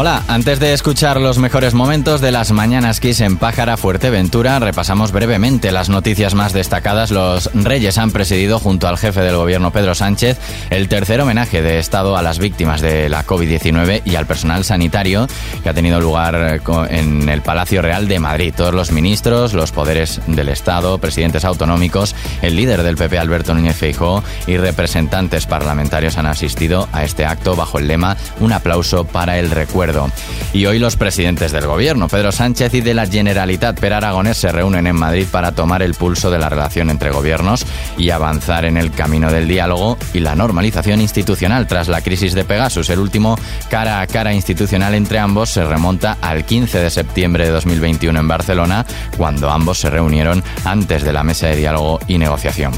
[0.00, 5.10] Hola, antes de escuchar los mejores momentos de las mañanas Kiss en Pájara Fuerteventura, repasamos
[5.10, 7.10] brevemente las noticias más destacadas.
[7.10, 10.38] Los Reyes han presidido junto al jefe del gobierno Pedro Sánchez
[10.70, 15.26] el tercer homenaje de Estado a las víctimas de la COVID-19 y al personal sanitario
[15.64, 16.60] que ha tenido lugar
[16.90, 18.54] en el Palacio Real de Madrid.
[18.56, 23.74] Todos los ministros, los poderes del Estado, presidentes autonómicos, el líder del PP Alberto Núñez
[23.74, 29.40] Feijóo y representantes parlamentarios han asistido a este acto bajo el lema Un aplauso para
[29.40, 29.87] el recuerdo
[30.52, 34.52] y hoy los presidentes del gobierno, Pedro Sánchez y de la Generalitat Per Aragonés, se
[34.52, 37.64] reúnen en Madrid para tomar el pulso de la relación entre gobiernos
[37.96, 42.44] y avanzar en el camino del diálogo y la normalización institucional tras la crisis de
[42.44, 42.90] Pegasus.
[42.90, 43.38] El último
[43.70, 48.28] cara a cara institucional entre ambos se remonta al 15 de septiembre de 2021 en
[48.28, 48.84] Barcelona,
[49.16, 52.72] cuando ambos se reunieron antes de la mesa de diálogo y negociación.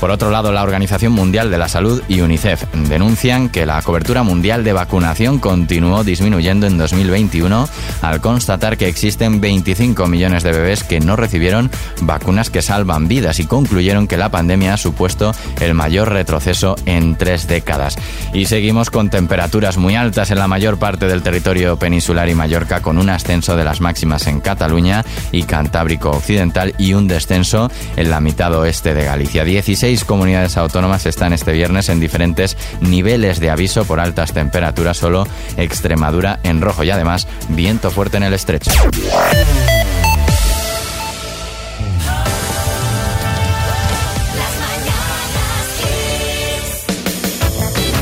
[0.00, 4.22] Por otro lado, la Organización Mundial de la Salud y UNICEF denuncian que la cobertura
[4.22, 7.68] mundial de vacunación continuó disminuyendo en 2021
[8.02, 11.70] al constatar que existen 25 millones de bebés que no recibieron
[12.02, 17.16] vacunas que salvan vidas y concluyeron que la pandemia ha supuesto el mayor retroceso en
[17.16, 17.96] tres décadas.
[18.32, 22.80] Y seguimos con temperaturas muy altas en la mayor parte del territorio peninsular y Mallorca
[22.80, 28.10] con un ascenso de las máximas en Cataluña y Cantábrico Occidental y un descenso en
[28.10, 29.44] la mitad oeste de Galicia.
[29.44, 35.26] 16 comunidades autónomas están este viernes en diferentes niveles de aviso por altas temperaturas, solo
[35.56, 38.70] Extremadura en rojo y además viento fuerte en el estrecho.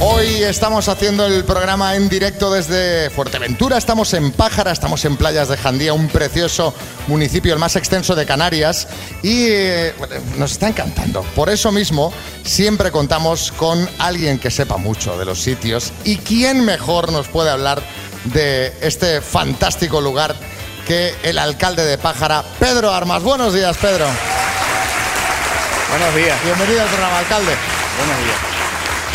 [0.04, 5.48] Hoy estamos haciendo el programa en directo desde Fuerteventura, estamos en Pájara, estamos en Playas
[5.48, 6.74] de Jandía, un precioso
[7.06, 8.88] municipio, el más extenso de Canarias,
[9.22, 9.94] y eh,
[10.38, 11.22] nos está encantando.
[11.36, 16.64] Por eso mismo, siempre contamos con alguien que sepa mucho de los sitios y quién
[16.64, 17.80] mejor nos puede hablar
[18.24, 20.34] de este fantástico lugar
[20.86, 23.22] que el alcalde de Pájara, Pedro Armas.
[23.22, 24.06] Buenos días, Pedro.
[25.90, 26.42] Buenos días.
[26.44, 27.52] Bienvenido al programa, alcalde.
[27.98, 28.36] Buenos días.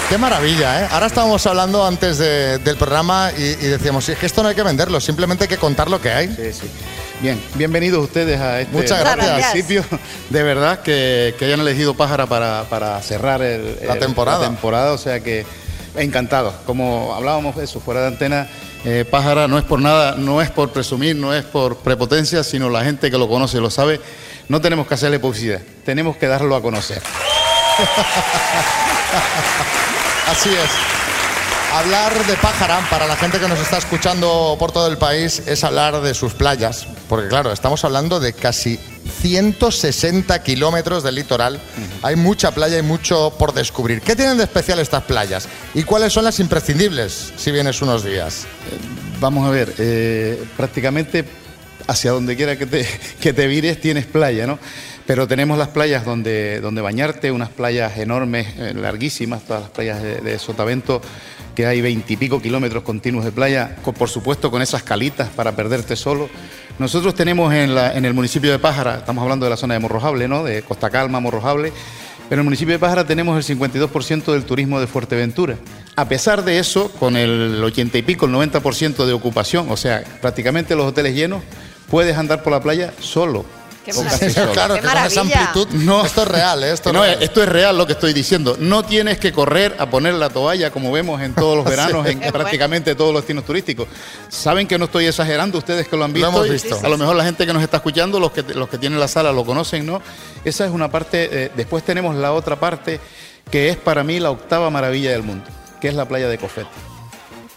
[0.10, 0.88] Qué maravilla, ¿eh?
[0.92, 5.02] Ahora estábamos hablando antes del programa y, decíamos, es que esto no hay que venderlo,
[5.02, 6.28] simplemente hay que contar lo que hay.
[6.30, 6.72] Sí, sí.
[7.20, 9.50] Bien, bienvenidos ustedes a este Muchas gracias.
[9.50, 9.84] municipio.
[10.30, 14.40] De verdad que, hayan elegido Pájara para, cerrar la, temporada.
[14.40, 14.94] la temporada.
[14.94, 15.46] O sea que
[15.98, 16.54] encantado.
[16.66, 18.48] Como hablábamos eso fuera de antena,
[18.86, 22.70] eh, Pájara no es por nada, no es por presumir, no es por prepotencia, sino
[22.70, 24.00] la gente que lo conoce lo sabe.
[24.50, 27.02] No tenemos que hacerle publicidad, tenemos que darlo a conocer.
[30.28, 30.97] Así es.
[31.74, 35.64] Hablar de Pájara, para la gente que nos está escuchando por todo el país, es
[35.64, 38.80] hablar de sus playas, porque claro, estamos hablando de casi
[39.22, 41.60] 160 kilómetros del litoral.
[42.02, 44.02] Hay mucha playa y mucho por descubrir.
[44.02, 45.48] ¿Qué tienen de especial estas playas?
[45.74, 48.46] ¿Y cuáles son las imprescindibles si vienes unos días?
[48.46, 48.78] Eh,
[49.20, 51.26] vamos a ver, eh, prácticamente
[51.88, 52.88] hacia donde quiera que te,
[53.22, 54.58] que te vires tienes playa, ¿no?
[55.06, 60.04] Pero tenemos las playas donde, donde bañarte, unas playas enormes, eh, larguísimas, todas las playas
[60.04, 61.02] de, Sotavento,
[61.58, 66.30] que hay veintipico kilómetros continuos de playa, por supuesto con esas calitas para perderte solo.
[66.78, 70.44] Nosotros tenemos en, el municipio de Pájara, estamos hablando de la zona de Morrojable, ¿no?
[70.44, 71.74] de Costa Calma, Morrojable,
[72.30, 75.58] pero en el municipio de Pájara tenemos el 52% del turismo de Fuerteventura.
[75.96, 80.04] A pesar de eso, con el 80 y pico, el 90% de ocupación, o sea,
[80.22, 81.42] prácticamente los hoteles llenos,
[81.90, 83.46] puedes andar por la playa solo
[84.54, 85.68] claro, que con esa amplitud.
[85.74, 86.72] No, esto es real, ¿eh?
[86.72, 88.58] esto, no, esto es real lo que estoy diciendo.
[88.60, 92.20] No tienes que correr a poner la toalla como vemos en todos los veranos, en
[92.32, 93.88] prácticamente todos los destinos turísticos.
[94.30, 96.32] Saben que no estoy exagerando, ustedes que lo han visto.
[96.32, 96.80] Lo hemos visto.
[96.84, 99.08] a lo mejor la gente que nos está escuchando, los que, los que tienen la
[99.08, 100.02] sala lo conocen, ¿no?
[100.44, 101.30] Esa es una parte.
[101.32, 103.00] Eh, después tenemos la otra parte
[103.50, 105.46] que es para mí la octava maravilla del mundo,
[105.80, 106.70] que es la playa de Cofete.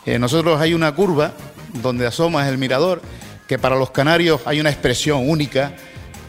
[0.07, 1.33] Eh, nosotros hay una curva
[1.75, 3.03] donde asomas el mirador,
[3.47, 5.75] que para los canarios hay una expresión única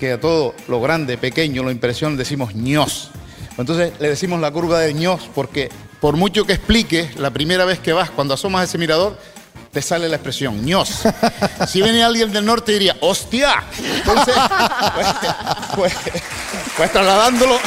[0.01, 3.11] que a todo lo grande, pequeño, lo impresión decimos ños.
[3.55, 5.69] Entonces le decimos la curva de ños porque
[5.99, 9.15] por mucho que expliques, la primera vez que vas, cuando asomas ese mirador,
[9.71, 11.03] te sale la expresión ños.
[11.67, 13.63] Si viene alguien del norte diría, ¡hostia!
[13.77, 14.33] Entonces,
[14.95, 15.07] pues,
[15.75, 15.93] pues,
[16.75, 17.59] pues trasladándolo.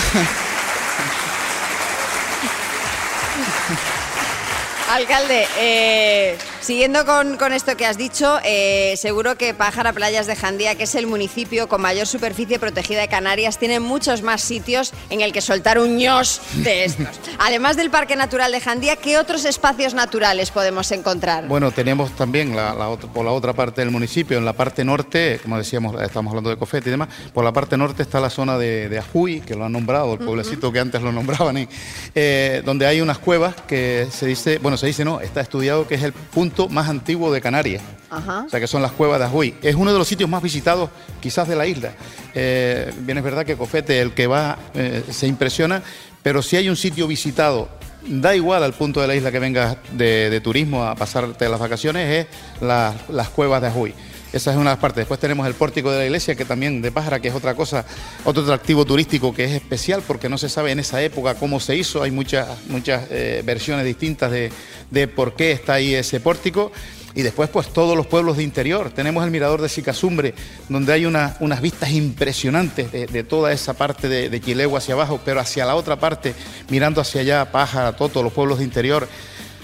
[4.90, 10.76] Alcalde, eh, Siguiendo con, esto que has dicho, eh, seguro que Pájara Playas de Jandía,
[10.76, 15.20] que es el municipio con mayor superficie protegida de Canarias, tiene muchos más sitios en
[15.20, 17.20] el que soltar un ños de estos.
[17.38, 21.46] Además del Parque Natural de Jandía, ¿qué otros espacios naturales podemos encontrar?
[21.48, 22.74] Bueno, tenemos también la,
[23.12, 26.56] por la otra parte del municipio, en la parte norte, como decíamos, estamos hablando de
[26.56, 29.72] Cofete y demás, por la parte norte está la zona de, Ajuy, que lo han
[29.72, 31.68] nombrado, el pueblecito que antes lo nombraban,
[32.14, 35.96] eh, donde hay unas cuevas que se dice, bueno, se dice no, está estudiado que
[35.96, 37.82] es el punto más antiguo de Canarias.
[38.10, 39.54] O sea, que son las cuevas de Ajuy.
[39.62, 40.90] Es uno de los sitios más visitados
[41.20, 41.92] quizás de la isla.
[42.34, 45.82] Eh, bien es verdad que Cofete, el que va, eh, se impresiona,
[46.22, 47.68] pero si hay un sitio visitado,
[48.06, 52.26] da igual al punto de la isla que vengas de, turismo a pasarte las vacaciones,
[52.26, 53.94] es las cuevas de Ajuy.
[54.34, 55.02] Esa es una de las partes.
[55.02, 57.86] Después tenemos el pórtico de la iglesia, que también de Pájara, que es otra cosa,
[58.24, 61.76] otro atractivo turístico que es especial porque no se sabe en esa época cómo se
[61.76, 62.02] hizo.
[62.02, 64.50] Hay muchas, muchas eh, versiones distintas de,
[64.90, 66.72] de por qué está ahí ese pórtico.
[67.14, 68.90] Y después, pues todos los pueblos de interior.
[68.90, 70.34] Tenemos el mirador de Sicasumbre,
[70.68, 75.64] donde hay unas vistas impresionantes de, toda esa parte de, de hacia abajo, pero hacia
[75.64, 76.34] la otra parte,
[76.70, 79.06] mirando hacia allá, Pájara, Toto, los pueblos de interior.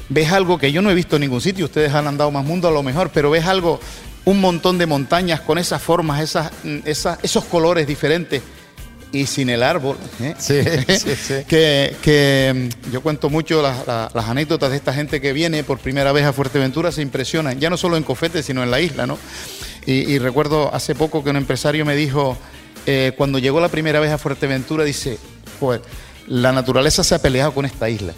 [0.09, 2.69] Ves algo que yo no he visto en ningún sitio, ustedes han andado más mundo
[2.69, 3.81] a lo mejor, pero ves algo
[4.25, 8.43] un montón de montañas con esas formas, esas, esos colores diferentes
[9.13, 9.97] y sin el árbol.
[10.21, 10.35] ¿eh?
[10.39, 10.63] Sí,
[10.99, 11.35] sí, sí.
[11.49, 16.25] que, mm, yo cuento mucho las, anécdotas de esta gente que viene por primera vez
[16.25, 19.19] a Fuerteventura, se impresionan, ya no solo en Cofete, sino en la isla, ¿no?
[19.87, 22.37] Y, recuerdo hace poco que un empresario me dijo,
[22.87, 25.19] eh, cuando llegó la primera vez a Fuerteventura, dice,
[25.59, 25.81] pues
[26.27, 28.13] la naturaleza se ha peleado con esta isla.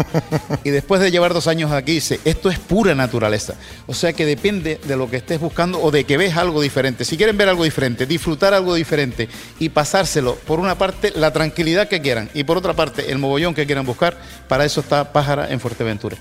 [0.64, 3.54] y después de llevar dos años aquí, dice, esto es pura naturaleza.
[3.86, 7.04] O sea que depende de lo que estés buscando o de que ves algo diferente.
[7.04, 11.88] Si quieren ver algo diferente, disfrutar algo diferente y pasárselo, por una parte, la tranquilidad
[11.88, 14.16] que quieran y por otra parte, el mogollón que quieran buscar,
[14.48, 16.16] para eso está Pájara en Fuerteventura.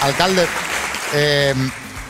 [0.00, 0.46] Alcalde,
[1.14, 1.54] eh,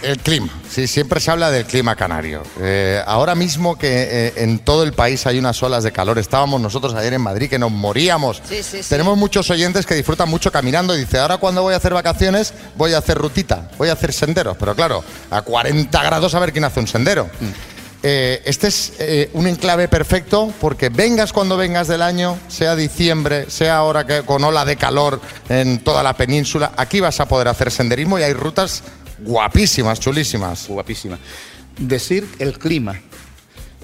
[0.03, 2.43] el clima, sí, siempre se habla del clima canario.
[2.61, 6.61] Eh, ahora mismo que eh, en todo el país hay unas olas de calor, estábamos
[6.61, 8.43] nosotros ayer en Madrid que nos moríamos.
[8.89, 12.55] Tenemos muchos oyentes que disfrutan mucho caminando y dice, ahora cuando voy a hacer vacaciones
[12.77, 14.57] voy a hacer rutita, voy a hacer senderos.
[14.57, 17.27] Pero claro, a 40 grados a ver quién hace un sendero.
[17.41, 17.71] Mm.
[18.03, 18.95] Eh, este es
[19.35, 24.43] un enclave perfecto porque vengas cuando vengas del año, sea diciembre, sea ahora que con
[24.43, 25.21] ola de calor
[25.51, 28.83] en toda la península, aquí vas a poder hacer senderismo y hay rutas
[29.25, 30.69] guapísimas, chulísimas.
[30.69, 31.19] Guapísimas.
[31.79, 33.01] Decir el clima.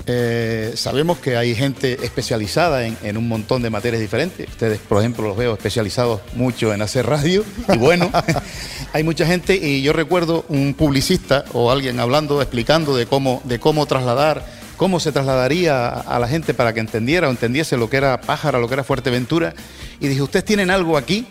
[0.08, 4.48] Eh, sabemos que hay gente especializada en, un montón de materias diferentes.
[4.48, 7.44] Ustedes, por ejemplo, los veo especializados mucho en hacer radio.
[7.72, 8.10] Y bueno,
[8.92, 9.56] hay mucha gente.
[9.56, 14.44] Y yo recuerdo un publicista o alguien hablando, explicando de cómo, de cómo trasladar,
[14.76, 18.60] cómo se trasladaría a, la gente para que entendiera o entendiese lo que era Pájara,
[18.60, 19.54] lo que era Fuerteventura.
[19.98, 21.26] Y dije, ustedes tienen algo aquí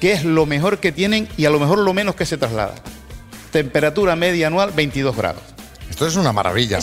[0.00, 2.74] que es lo mejor que tienen y a lo mejor lo menos que se traslada
[3.54, 5.42] temperatura media anual 22 grados.
[5.88, 6.78] Esto es una maravilla.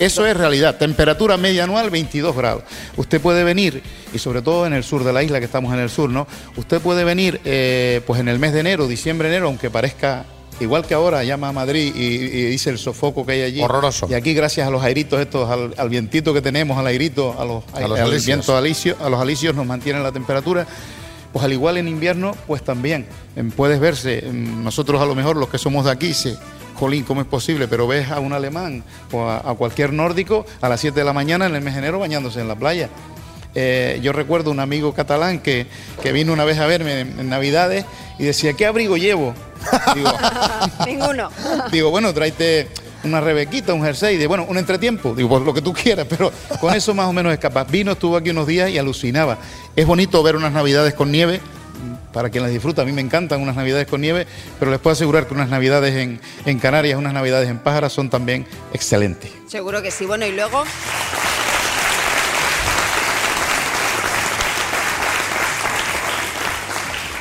[0.00, 0.76] eso es realidad.
[0.78, 2.62] Temperatura media anual 22 grados.
[2.96, 3.82] Usted puede venir,
[4.14, 6.26] y sobre todo en el sur de la isla, que estamos en el sur, ¿no?
[6.56, 10.24] Usted puede venir eh, pues en el mes de enero, diciembre, enero, aunque parezca
[10.58, 13.60] igual que ahora, llama a Madrid y, dice el sofoco que hay allí.
[13.60, 14.06] Horroroso.
[14.08, 17.62] Y aquí, gracias a los airitos estos, al, vientito que tenemos, al airito, a los,
[17.74, 18.48] a los alicios.
[18.48, 20.66] a los alicios nos mantienen la temperatura
[21.36, 23.06] pues al igual en invierno, pues también
[23.36, 26.34] em, puedes verse, em, nosotros a lo mejor los que somos de aquí, se,
[26.76, 27.68] jolín, ¿cómo es posible?
[27.68, 31.44] Pero ves a un alemán o a, cualquier nórdico a las 7 de la mañana
[31.44, 32.88] en el mes de enero bañándose en la playa.
[33.54, 35.66] Eh, yo recuerdo un amigo catalán que,
[36.10, 37.84] vino una vez a verme en, Navidades
[38.18, 39.34] y decía, ¿qué abrigo llevo?
[39.94, 40.10] Digo,
[40.86, 41.28] Ninguno.
[41.70, 42.66] Digo, bueno, tráete
[43.06, 46.32] una rebequita, un jersey, de bueno, un entretiempo, digo, pues lo que tú quieras, pero
[46.60, 47.66] con eso más o menos es capaz.
[47.70, 49.38] Vino, estuvo aquí unos días y alucinaba.
[49.74, 51.40] Es bonito ver unas navidades con nieve,
[52.12, 54.26] para quien las disfruta, a mí me encantan unas navidades con nieve,
[54.58, 58.08] pero les puedo asegurar que unas navidades en, en Canarias, unas navidades en Pájara son
[58.08, 59.30] también excelentes.
[59.46, 60.06] Seguro que sí.
[60.06, 60.64] Bueno, y luego...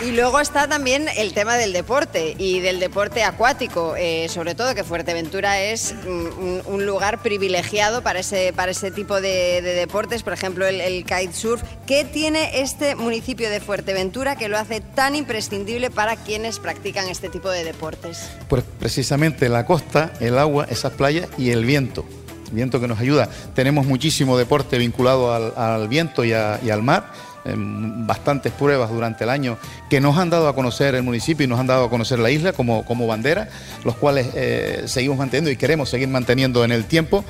[0.05, 4.75] Y luego está también el tema del deporte y del deporte acuático, eh, sobre todo
[4.75, 10.67] que Fuerteventura es un, lugar privilegiado para ese, para ese tipo de, deportes, por ejemplo
[10.67, 11.63] el, kitesurf.
[11.87, 17.29] ¿Qué tiene este municipio de Fuerteventura que lo hace tan imprescindible para quienes practican este
[17.29, 18.29] tipo de deportes?
[18.47, 22.05] Pues precisamente la costa, el agua, esas playas y el viento
[22.51, 23.29] viento que nos ayuda.
[23.53, 27.11] Tenemos muchísimo deporte vinculado al, viento y, al mar
[27.45, 29.57] bastantes pruebas durante el año
[29.89, 32.31] que nos han dado a conocer el municipio y nos han dado a conocer la
[32.31, 33.49] isla como, como bandera,
[33.83, 37.23] los cuales eh, seguimos manteniendo y queremos seguir manteniendo en el tiempo.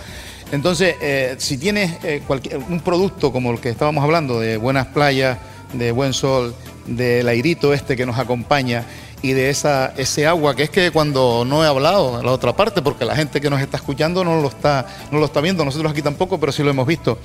[0.51, 4.87] Entonces, eh, si tienes eh, cualquier, un producto como el que estábamos hablando, de buenas
[4.87, 5.37] playas,
[5.73, 6.55] de buen sol,
[6.85, 8.85] del airito este que nos acompaña
[9.21, 12.81] y de esa, ese agua, que es que cuando no he hablado la otra parte,
[12.81, 15.91] porque la gente que nos está escuchando no lo está, no lo está viendo, nosotros
[15.91, 17.17] aquí tampoco, pero sí lo hemos visto,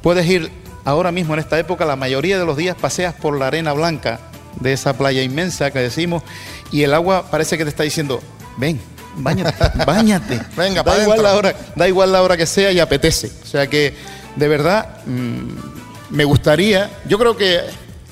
[0.00, 0.50] puedes ir
[0.84, 4.20] Ahora mismo en esta época la mayoría de los días paseas por la arena blanca
[4.60, 6.22] de esa playa inmensa que decimos
[6.70, 8.20] y el agua parece que te está diciendo,
[8.56, 8.80] ven,
[9.16, 10.40] bañate, bañate.
[10.56, 13.32] Venga, da igual la hora, Da igual la hora que sea y apetece.
[13.42, 13.94] O sea que
[14.36, 17.60] de verdad mm, me gustaría, yo creo que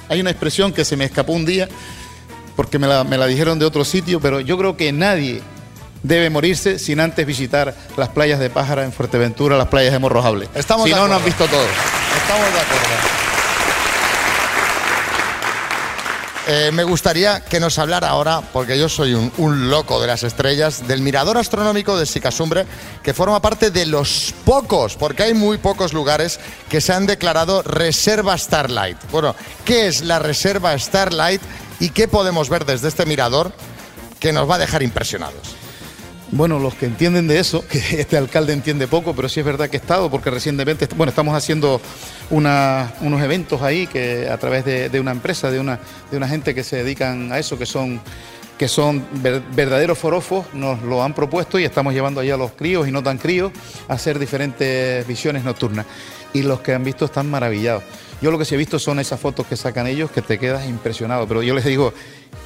[0.08, 1.68] hay una expresión que se me escapó un día,
[2.56, 5.42] porque me la, me la dijeron de otro sitio, pero yo creo que nadie
[6.02, 10.48] debe morirse sin antes visitar las playas de Pájara en Fuerteventura, las playas de Morrojable.
[10.54, 11.66] Estamos si no, no han visto todo.
[12.32, 12.94] Estamos de acuerdo.
[16.48, 20.22] Eh, me gustaría que nos hablara ahora, porque yo soy un, un loco de las
[20.22, 22.64] estrellas, del mirador astronómico de Sicasumbre,
[23.02, 27.62] que forma parte de los pocos, porque hay muy pocos lugares que se han declarado
[27.62, 28.96] reserva Starlight.
[29.10, 29.36] Bueno,
[29.66, 31.42] ¿qué es la reserva Starlight
[31.80, 33.52] y qué podemos ver desde este mirador
[34.18, 35.62] que nos va a dejar impresionados?
[36.32, 39.68] Bueno, los que entienden de eso, que este alcalde entiende poco, pero sí es verdad
[39.68, 41.80] que he estado, porque recientemente, bueno, estamos haciendo
[42.30, 45.78] unos eventos ahí que a través de, una empresa, de una,
[46.10, 48.00] de una gente que se dedican a eso, que son
[48.58, 52.52] que son ver- verdaderos forofos, nos lo han propuesto y estamos llevando allá a los
[52.52, 53.50] críos y no tan críos
[53.88, 55.84] a hacer diferentes visiones nocturnas.
[56.32, 57.82] Y los que han visto están maravillados.
[58.20, 60.66] Yo lo que sí he visto son esas fotos que sacan ellos que te quedas
[60.68, 61.26] impresionado.
[61.26, 61.92] Pero yo les digo,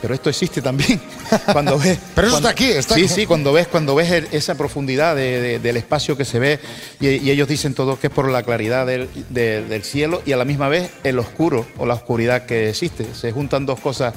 [0.00, 1.00] pero esto existe también.
[1.52, 1.98] Cuando ves.
[2.14, 3.08] Pero eso cuando- está aquí, está sí, aquí.
[3.14, 6.58] sí, cuando ves, cuando ves el- esa profundidad de- de- del espacio que se ve
[7.00, 10.32] y, y ellos dicen todo que es por la claridad del, de- del cielo y
[10.32, 13.06] a la misma vez el oscuro o la oscuridad que existe.
[13.14, 14.14] Se juntan dos cosas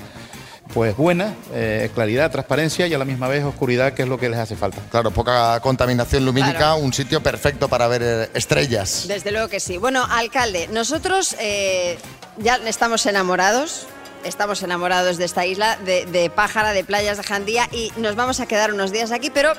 [0.73, 4.29] pues buenas, eh, claridad, transparencia y a la misma vez oscuridad, que es lo que
[4.29, 4.77] les hace falta.
[4.91, 6.77] Claro, poca contaminación lumínica, Claro.
[6.77, 9.05] un sitio perfecto para ver eh, estrellas.
[9.07, 9.77] Desde luego que sí.
[9.77, 11.97] Bueno, alcalde, nosotros eh,
[12.38, 13.88] ya estamos enamorados.
[14.25, 18.41] Estamos enamorados de esta isla, de, de Pájara, de playas de Jandía y nos vamos
[18.41, 19.53] a quedar unos días aquí, pero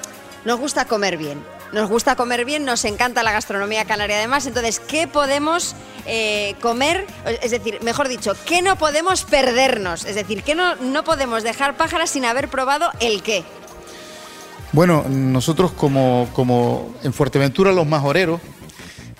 [0.44, 1.42] nos gusta comer bien.
[1.72, 4.46] Nos gusta comer bien, nos encanta la gastronomía canaria además.
[4.46, 7.06] Entonces, ¿qué podemos eh, comer?
[7.42, 10.04] Es decir, mejor dicho, ¿qué no podemos perdernos?
[10.04, 13.44] Es decir, ¿qué no, no podemos dejar Pájara sin haber probado el qué?
[14.72, 18.40] Bueno, nosotros como, como en Fuerteventura los majoreros,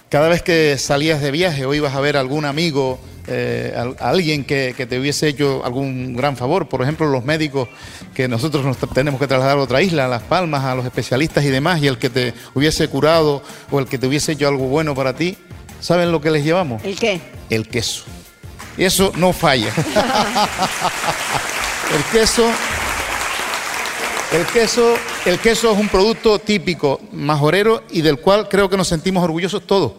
[0.08, 4.08] cada vez que salías de viaje o ibas a ver a algún amigo, eh, a
[4.08, 7.68] alguien que, que te hubiese hecho algún gran favor, por ejemplo los médicos
[8.14, 11.44] que nosotros nos tenemos que trasladar a otra isla, a Las Palmas, a los especialistas
[11.44, 14.66] y demás, y el que te hubiese curado o el que te hubiese hecho algo
[14.66, 15.36] bueno para ti,
[15.80, 16.82] ¿saben lo que les llevamos?
[16.84, 17.20] ¿El qué?
[17.50, 18.04] El queso.
[18.76, 19.72] Eso no falla.
[21.90, 22.48] El queso
[24.32, 24.94] el queso,
[25.26, 29.66] el queso es un producto típico majorero y del cual creo que nos sentimos orgullosos
[29.66, 29.94] todos.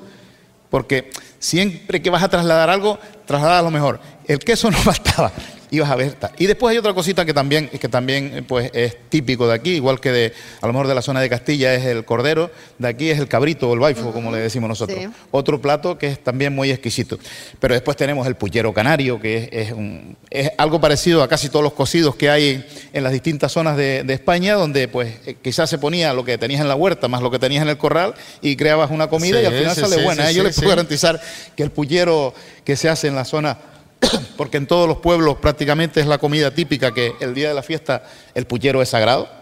[0.70, 1.10] Porque
[1.42, 4.00] siempre que vas a trasladar algo, traslada lo mejor.
[4.26, 5.34] El queso no faltaba.
[5.72, 6.18] Ibas a ver.
[6.38, 9.72] Y después hay otra cosita que también, que también eh, pues, es típico de aquí,
[9.72, 12.88] igual que de, a lo mejor de la zona de Castilla es el cordero, de
[12.90, 15.00] aquí es el cabrito o el baifo, como le decimos nosotros.
[15.00, 15.08] Sí.
[15.32, 17.18] Otro plato que es también muy exquisito.
[17.62, 21.48] Pero después tenemos el puchero canario, que es, es un- es algo parecido a casi
[21.48, 25.38] todos los cocidos que hay en las distintas zonas de, de España, donde pues eh,
[25.42, 27.78] quizás se ponía lo que tenías en la huerta más lo que tenías en el
[27.78, 30.26] corral y creabas una comida Sí, y al final sí, sale sí, buena.
[30.26, 30.34] sí, ¿eh?
[30.36, 30.76] Yo sí, les puedo sí.
[30.76, 31.22] garantizar
[31.56, 32.34] que el puchero
[32.66, 33.58] que se hace en la zona
[34.38, 37.64] porque en todos los pueblos prácticamente es la comida típica que el día de la
[37.64, 38.04] fiesta
[38.34, 39.42] el puchero es sagrado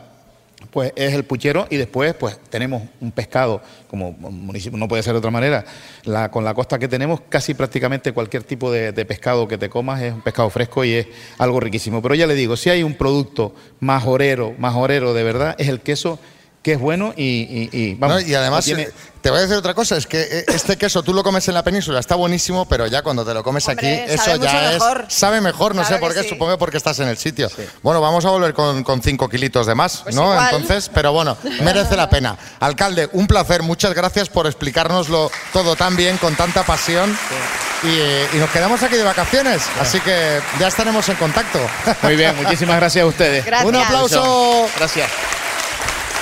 [0.72, 5.20] pues es el puchero y después pues tenemos un pescado, como no puede ser de
[5.20, 5.66] otra manera,
[6.32, 10.02] con la costa que tenemos casi prácticamente cualquier tipo de, de pescado que te comas
[10.02, 12.02] es un pescado fresco y es algo riquísimo.
[12.02, 16.20] Pero ya le digo, si hay un producto majorero, majorero de verdad, es el queso
[16.62, 18.28] que es bueno y, y- y, vamos, ¿no?
[18.28, 21.04] Y además, tiene- eh, te voy a decir otra cosa, es que eh, este queso
[21.04, 24.04] tú lo comes en la península, está buenísimo, pero ya cuando te lo comes Hombre,
[24.04, 24.74] aquí, eso ya mucho es...
[24.74, 25.06] mejor.
[25.08, 26.30] Sabe mejor, no Claro sé por qué, sí.
[26.30, 27.50] supongo porque estás en el sitio.
[27.82, 30.24] Bueno, vamos a volver con, con cinco kilitos de más, Pues ¿no?
[30.34, 30.48] igual.
[30.54, 32.38] Entonces, pero bueno, merece la pena.
[32.60, 37.18] Alcalde, un placer, muchas gracias por explicárnoslo todo tan bien, con tanta pasión.
[37.84, 41.60] Y, eh, y nos quedamos aquí de vacaciones, así que ya estaremos en contacto.
[42.04, 43.46] Muy bien, muchísimas gracias a ustedes.
[43.46, 43.70] Gracias.
[43.70, 45.10] Un aplauso Gracias.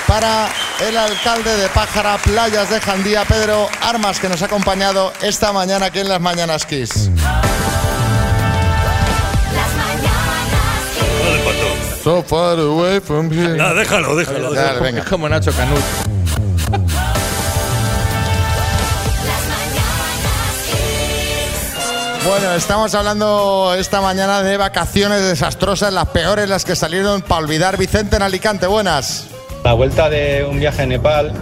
[0.08, 0.48] Para
[0.88, 5.88] el alcalde de Pájara, Playas de Jandía, Pedro Armas, que nos ha acompañado esta mañana
[5.88, 6.96] aquí en las Mañanas Kiss.
[6.96, 7.10] Las
[9.76, 11.04] mañanas Kiss.
[11.24, 11.68] Dale, pato.
[12.04, 13.58] So far away from here.
[13.58, 14.54] Nada, déjalo, déjalo.
[14.54, 14.82] Dale, déjalo.
[14.82, 15.02] venga.
[15.02, 15.78] Es como Nacho Canut.
[19.26, 22.24] Las mañanas Kiss.
[22.26, 27.76] Bueno, estamos hablando esta mañana de vacaciones desastrosas, las peores, las que salieron para olvidar.
[27.78, 29.26] Vicente en Alicante, buenas.
[29.68, 31.34] La vuelta de un viaje a Nepal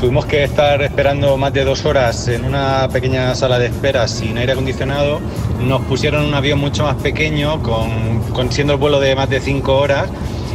[0.00, 4.38] tuvimos que estar esperando más de dos horas en una pequeña sala de espera sin
[4.38, 5.20] aire acondicionado.
[5.60, 9.40] Nos pusieron un avión mucho más pequeño, con, con- siendo el vuelo de más de
[9.40, 10.08] cinco horas.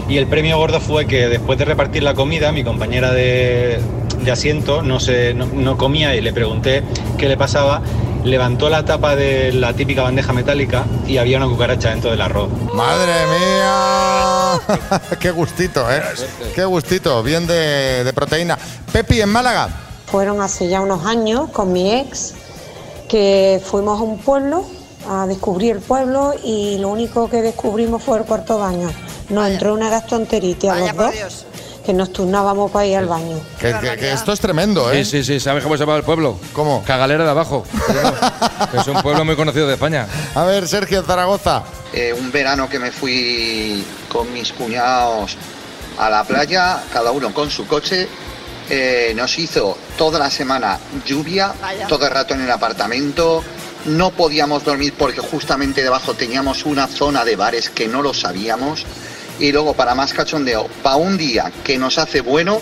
[0.10, 3.80] Y el premio gordo fue que después de repartir la comida, mi compañera de,
[4.24, 6.82] de asiento no, se, no, no comía y le pregunté
[7.20, 7.84] qué le pasaba.
[8.24, 12.50] Levantó la tapa de la típica bandeja metálica y había una cucaracha dentro del arroz.
[12.74, 15.00] Madre mía.
[15.20, 16.02] Qué gustito, ¿eh?
[16.54, 17.24] Qué gustito.
[17.24, 18.58] Bien de, de proteína.
[18.92, 19.70] Pepi en Málaga.
[20.06, 22.34] Fueron hace ya unos años con mi ex
[23.10, 24.66] que fuimos a un pueblo
[25.10, 28.92] a descubrir el pueblo y lo único que descubrimos fue el cuarto baño.
[29.30, 31.46] Nos entró una gastroenteritis a Vaya los dos, Dios.
[31.86, 33.40] Que nos turnábamos para ir al baño.
[33.60, 35.04] Que, que- que esto es tremendo, ¿eh?
[35.04, 35.40] Sí, sí, sí.
[35.40, 36.38] ¿Sabes cómo se llama el pueblo?
[36.54, 36.84] ¿Cómo?
[36.86, 37.66] Cagalera de Abajo.
[38.74, 40.08] es un pueblo muy conocido de España.
[40.36, 41.64] A ver, Sergio Zaragoza.
[41.94, 45.36] Eh, un verano que me fui con mis cuñados
[45.98, 48.08] a la playa, cada uno con su coche.
[48.70, 51.88] eh, nos hizo toda la semana lluvia, Vaya.
[51.88, 53.44] todo el rato en el apartamento.
[53.86, 58.86] No podíamos dormir porque justamente debajo teníamos una zona de bares que no lo sabíamos.
[59.42, 62.62] Y luego, para más cachondeo, para un día que nos hace bueno,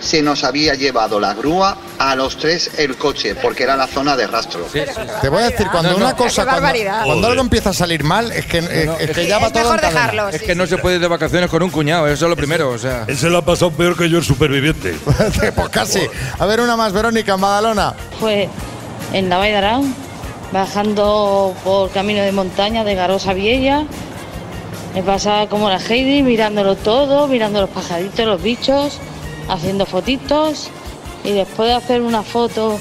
[0.00, 4.14] se nos había llevado la grúa a los tres el coche, porque era la zona
[4.14, 4.66] de rastro.
[4.72, 5.00] Sí, sí.
[5.20, 6.04] Te voy a decir, cuando No, no.
[6.04, 9.46] una cosa, cuando, algo empieza a salir mal, es que, es, es que ya va
[9.46, 10.28] es todo mejor en dejarlo.
[10.28, 10.70] Es sí, que no sí.
[10.70, 12.70] se puede ir de vacaciones con un cuñado, eso es lo primero.
[12.70, 14.94] O sea, Ese lo ha pasado peor que yo el superviviente.
[15.56, 16.06] pues casi.
[16.38, 17.94] A ver, una más, Verónica, en Badalona.
[18.20, 18.48] Fue
[19.12, 19.94] en la Vall d'Aran,
[20.52, 23.84] bajando por camino de montaña de Garosa Vieja.
[24.98, 28.98] Me pasaba como la Heidi, mirándolo todo, mirando los pajaritos, los bichos,
[29.48, 30.70] haciendo fotitos.
[31.22, 32.80] Y después de hacer una foto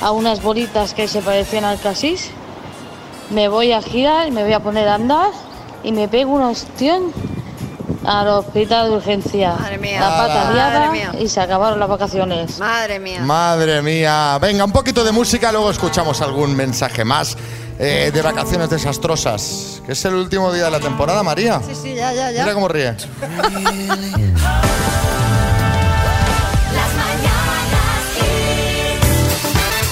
[0.00, 2.32] a unas bolitas que se parecían al casís,
[3.30, 5.30] me voy a girar, me voy a poner a andar
[5.84, 7.12] y me pego un ostión
[8.04, 9.54] al hospital de urgencia.
[9.56, 10.00] Madre mía.
[10.00, 11.12] La pata Madre liada mía.
[11.20, 12.58] y se acabaron las vacaciones.
[12.58, 13.20] Madre mía.
[13.20, 14.36] Madre mía.
[14.40, 17.36] Venga, un poquito de música, luego escuchamos algún mensaje más
[17.78, 19.82] eh, de vacaciones desastrosas.
[19.86, 21.60] Que es el último día de la temporada, María.
[21.66, 22.54] Sí, sí, ya, ya, Mira ya.
[22.54, 22.94] cómo ríe.
[26.74, 28.00] Las mañanas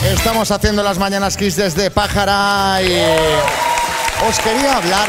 [0.03, 0.13] Kiss.
[0.13, 2.93] Estamos haciendo las mañanas Kiss desde Pájara y
[4.29, 5.09] os quería hablar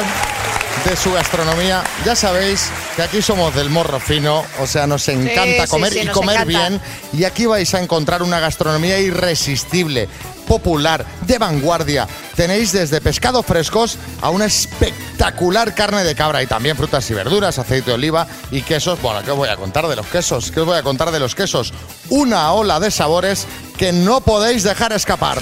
[0.86, 1.84] de su gastronomía.
[2.06, 6.00] Ya sabéis que aquí somos del morro fino, o sea, nos encanta sí, comer sí,
[6.00, 6.70] y nos comer encanta.
[6.70, 6.82] bien.
[7.14, 10.08] Y aquí vais a encontrar una gastronomía irresistible,
[10.46, 12.08] popular, de vanguardia.
[12.36, 17.60] Tenéis desde pescado frescos a una espectacular carne de cabra y también frutas y verduras,
[17.60, 19.02] aceite de oliva y quesos.
[19.02, 20.52] Bueno, ¿qué os voy a contar de los quesos?
[20.52, 21.74] ¿Qué os voy a contar de los quesos?
[22.10, 25.42] Una ola de sabores que no podéis dejar escapar.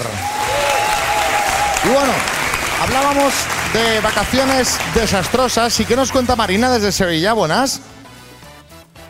[1.84, 2.12] Y bueno,
[2.80, 3.32] hablábamos
[3.72, 5.78] de vacaciones desastrosas.
[5.80, 7.32] ¿Y qué nos cuenta Marina desde Sevilla?
[7.32, 7.80] Buenas.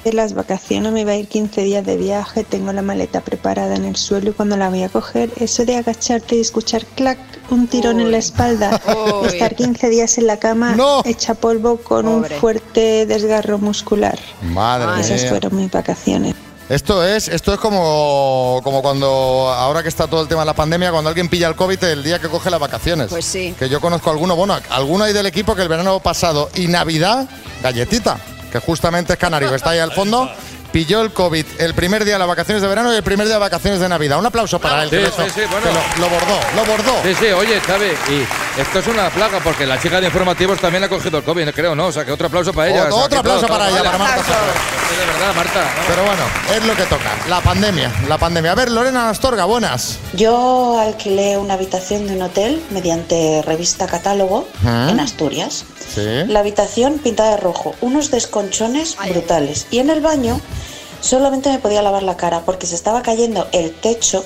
[0.04, 3.74] De las vacaciones me iba a ir 15 días de viaje, tengo la maleta preparada
[3.74, 7.18] en el suelo y cuando la voy a coger, eso de agacharte y escuchar clac,
[7.50, 8.78] un tirón en la espalda,
[9.22, 9.28] Uy.
[9.28, 11.00] estar 15 días en la cama No.
[11.06, 12.34] hecha polvo con Pobre.
[12.34, 14.18] un fuerte desgarro muscular.
[14.42, 15.30] Madre Esas mía.
[15.30, 16.34] fueron mis vacaciones.
[16.68, 19.06] Esto es, esto es como, como cuando,
[19.54, 22.02] ahora que está todo el tema de la pandemia, cuando alguien pilla el COVID el
[22.02, 23.08] día que coge las vacaciones.
[23.08, 23.54] Pues sí.
[23.58, 26.66] Que yo conozco a alguno, bueno, alguno hay del equipo que el verano pasado y
[26.68, 27.26] Navidad,
[27.62, 28.18] galletita,
[28.54, 30.30] que justamente es canario, que está ahí al fondo,
[30.70, 33.34] pilló el COVID el primer día de las vacaciones de verano y el primer día
[33.34, 34.16] de vacaciones de Navidad.
[34.20, 35.66] Un aplauso para él, Sí, que lo sí, hizo, sí, bueno.
[35.66, 37.02] que lo, lo bordó, lo bordó.
[37.02, 38.24] Sí, sí, oye, Xavi, y
[38.56, 41.74] esto es una plaga porque la chica de informativos también ha cogido el COVID, creo,
[41.74, 41.86] ¿no?
[41.86, 42.84] O sea, que otro aplauso para ella.
[42.84, 45.64] Otro- o sea, otro todo, aplauso todo, para ella, para Marta De verdad, Marta.
[45.88, 46.22] Pero bueno,
[46.56, 48.52] es lo que toca, la pandemia, la pandemia.
[48.52, 49.98] A ver, Lorena Astorga, buenas.
[50.12, 54.88] Yo alquilé una habitación de un hotel mediante revista catálogo Ah.
[54.90, 55.64] en Asturias.
[55.94, 56.24] Sí.
[56.28, 59.66] La habitación pintada de rojo, unos desconchones brutales.
[59.70, 60.40] Y en el baño
[61.00, 64.24] solamente me podía lavar la cara porque se estaba cayendo el techo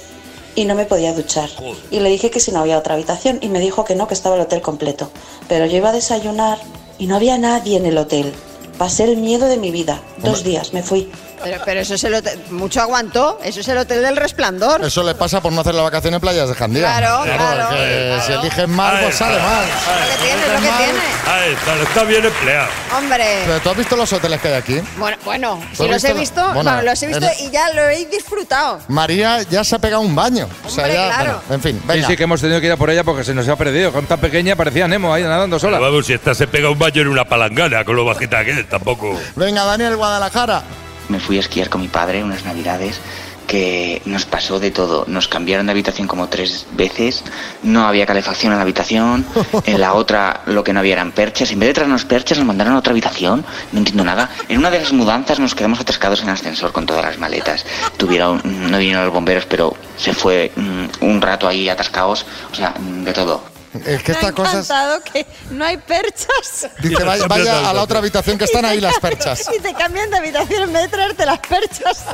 [0.58, 1.48] y no me podía duchar.
[1.88, 4.14] Y le dije que si no había otra habitación y me dijo que no, que
[4.14, 5.08] estaba el hotel completo.
[5.46, 6.58] Pero yo iba a desayunar
[6.98, 8.32] y no había nadie en el hotel.
[8.76, 10.02] Pasé el miedo de mi vida.
[10.18, 11.12] Dos días me fui.
[11.42, 12.40] Pero, pero eso es el hotel.
[12.50, 13.38] Mucho aguantó.
[13.42, 14.84] Eso es el hotel del resplandor.
[14.84, 16.82] Eso le pasa por no hacer la vacación en playas de Jandía.
[16.82, 18.22] Claro, claro, que claro.
[18.26, 19.64] Si eliges mal, pues sale mal.
[19.66, 21.00] Lo que tiene, lo que tiene.
[21.26, 22.68] Ahí está, lo está bien empleado.
[22.96, 23.24] Hombre.
[23.46, 24.80] Pero tú has visto los hoteles que hay aquí.
[24.98, 27.50] Bueno, bueno, ¿Tú si los he visto lo- bueno, bueno, los he visto en- y
[27.50, 28.80] ya lo he disfrutado.
[28.88, 30.48] María ya se ha pegado un baño.
[30.64, 31.40] o sea, Hombre, ya, claro.
[31.46, 32.06] bueno, en fin, Sí, venga.
[32.08, 33.92] sí, que hemos tenido que ir a por ella porque se nos ha perdido.
[33.92, 35.78] Con tan pequeña parecía Nemo ahí nadando sola.
[35.78, 38.52] Pero vamos, si esta se pega un baño en una palangana con lo bajita que
[38.52, 39.18] es, tampoco.
[39.36, 40.62] Venga, Daniel Guadalajara.
[41.08, 43.00] Me fui a esquiar con mi padre unas navidades
[43.48, 45.04] que nos pasó de todo.
[45.08, 47.24] Nos cambiaron de habitación como tres veces,
[47.62, 49.26] no había calefacción en la habitación,
[49.64, 51.50] en la otra lo que no había eran perchas.
[51.50, 54.30] En vez de traernos perchas nos mandaron a otra habitación, no entiendo nada.
[54.48, 57.64] En una de las mudanzas nos quedamos atascados en ascensor con todas las maletas.
[57.96, 62.74] Tuvieron, no vinieron los bomberos, pero se fue mm, un rato ahí atascados, o sea,
[62.78, 63.57] de todo.
[63.86, 64.54] Es que Me ha estas cosas.
[64.54, 66.68] encantado que no hay perchas.
[66.80, 69.44] Dice, vaya, vaya a la otra habitación que están ahí las perchas.
[69.56, 72.04] Y te cambian de habitación en vez de traerte las perchas.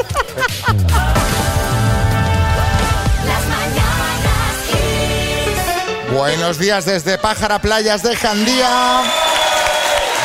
[3.26, 6.12] Las mañanas Kiss.
[6.12, 9.02] Buenos días desde Pájara Playas de Jandía.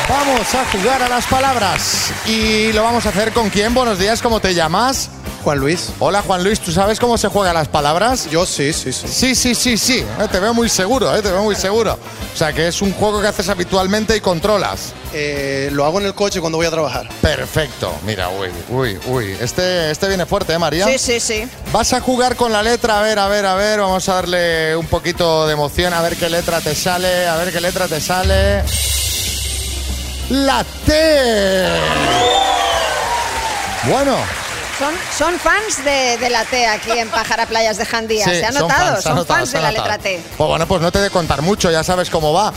[0.08, 2.12] Vamos a jugar a las palabras.
[2.26, 3.72] Y lo vamos a hacer con quién.
[3.74, 5.08] Buenos días, ¿cómo te llamas?
[5.42, 5.90] Juan Luis.
[5.98, 8.28] Hola Juan Luis, ¿tú sabes cómo se juegan las palabras?
[8.30, 9.08] Yo sí, sí, sí.
[9.08, 9.98] Sí, sí, sí, sí.
[9.98, 11.98] Eh, te veo muy seguro, eh, te veo muy seguro.
[12.32, 14.92] O sea, que es un juego que haces habitualmente y controlas.
[15.12, 17.08] Eh, lo hago en el coche cuando voy a trabajar.
[17.20, 17.92] Perfecto.
[18.06, 19.36] Mira, uy, uy, uy.
[19.40, 20.86] Este, este viene fuerte, ¿eh, María?
[20.86, 21.48] Sí, sí, sí.
[21.72, 24.76] Vas a jugar con la letra, a ver, a ver, a ver, vamos a darle
[24.76, 28.00] un poquito de emoción, a ver qué letra te sale, a ver qué letra te
[28.00, 28.62] sale.
[30.30, 31.66] La T.
[33.88, 34.14] Bueno,
[34.80, 38.24] Son, son fans de, de la T aquí en Pájara Playas de Jandía.
[38.24, 38.92] Sí, ¿Se ha son notado?
[38.94, 40.22] fans, Son notado, fans de la letra T.
[40.38, 42.52] pues bueno, pues no te de contar mucho, ya sabes cómo va.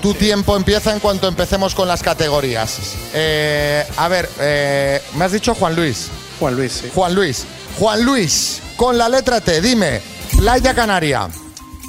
[0.00, 2.78] Tu tiempo empieza en cuanto empecemos con las categorías.
[3.12, 6.08] Eh, a ver, eh, me has dicho Juan Luis.
[6.40, 6.90] Juan Luis, sí.
[6.94, 7.44] Juan Luis.
[7.78, 10.00] Juan Luis, con la letra T, dime,
[10.38, 11.28] Playa Canaria.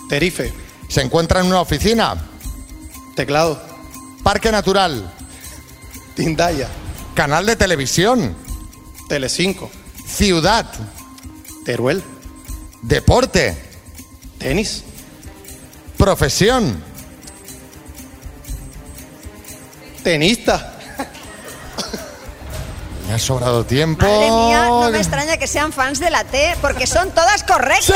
[0.10, 0.54] Terife.
[0.89, 2.15] ¿Se encuentra en una oficina?
[3.15, 3.62] Teclado.
[4.23, 5.10] Parque Natural.
[6.15, 6.67] Tindaya.
[7.13, 8.36] Canal de televisión.
[9.08, 9.70] Telecinco.
[10.06, 10.65] Ciudad.
[11.65, 12.04] Teruel.
[12.82, 13.58] Deporte.
[14.38, 14.84] Tenis.
[15.98, 16.84] Profesión.
[20.04, 20.74] Tenista.
[23.08, 24.06] Me ha sobrado tiempo.
[24.06, 27.96] Madre mía, no me extraña que sean fans de la T, porque son todas correctas.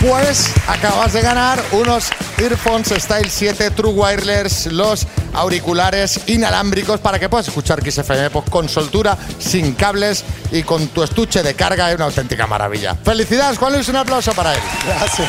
[0.00, 7.28] Pues acabas de ganar unos Earphones Style 7 True Wireless, los auriculares inalámbricos para que
[7.28, 11.90] puedas escuchar Kiss FM pues, con soltura, sin cables y con tu estuche de carga.
[11.90, 12.96] Es una auténtica maravilla.
[12.96, 14.60] Felicidades, Juan Luis, un aplauso para él.
[14.86, 15.28] Gracias.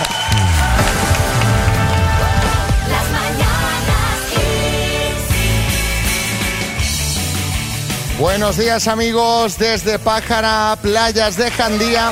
[8.18, 12.12] Buenos días amigos desde Pájara, playas de Jandía,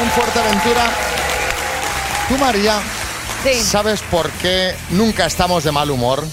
[0.00, 0.90] en Fuerteventura.
[2.28, 2.80] Tú, María,
[3.44, 3.62] Sí.
[3.62, 6.24] ¿sabes por qué nunca estamos de mal humor?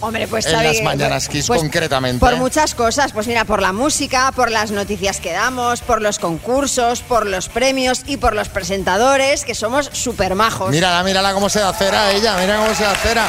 [0.00, 2.20] Hombre, pues En las mañanas Kiss, pues, concretamente.
[2.20, 6.18] Por muchas cosas, pues mira, por la música, por las noticias que damos, por los
[6.18, 10.70] concursos, por los premios y por los presentadores, que somos súper majos.
[10.70, 13.28] Mírala, mírala cómo se da cera ella, mira cómo se da cera.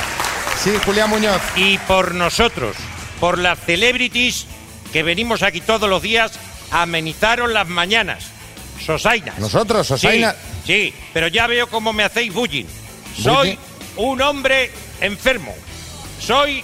[0.61, 1.41] Sí, Julián Muñoz.
[1.55, 2.75] Y por nosotros,
[3.21, 4.45] por las celebrities
[4.91, 6.33] que venimos aquí todos los días,
[6.71, 8.25] amenizaron las mañanas.
[8.85, 9.39] Sosainas.
[9.39, 10.35] Nosotros, Sosaina.
[10.65, 12.65] Sí, sí, pero ya veo cómo me hacéis bullying.
[13.21, 13.57] Soy
[13.97, 15.53] un hombre enfermo.
[16.19, 16.63] Soy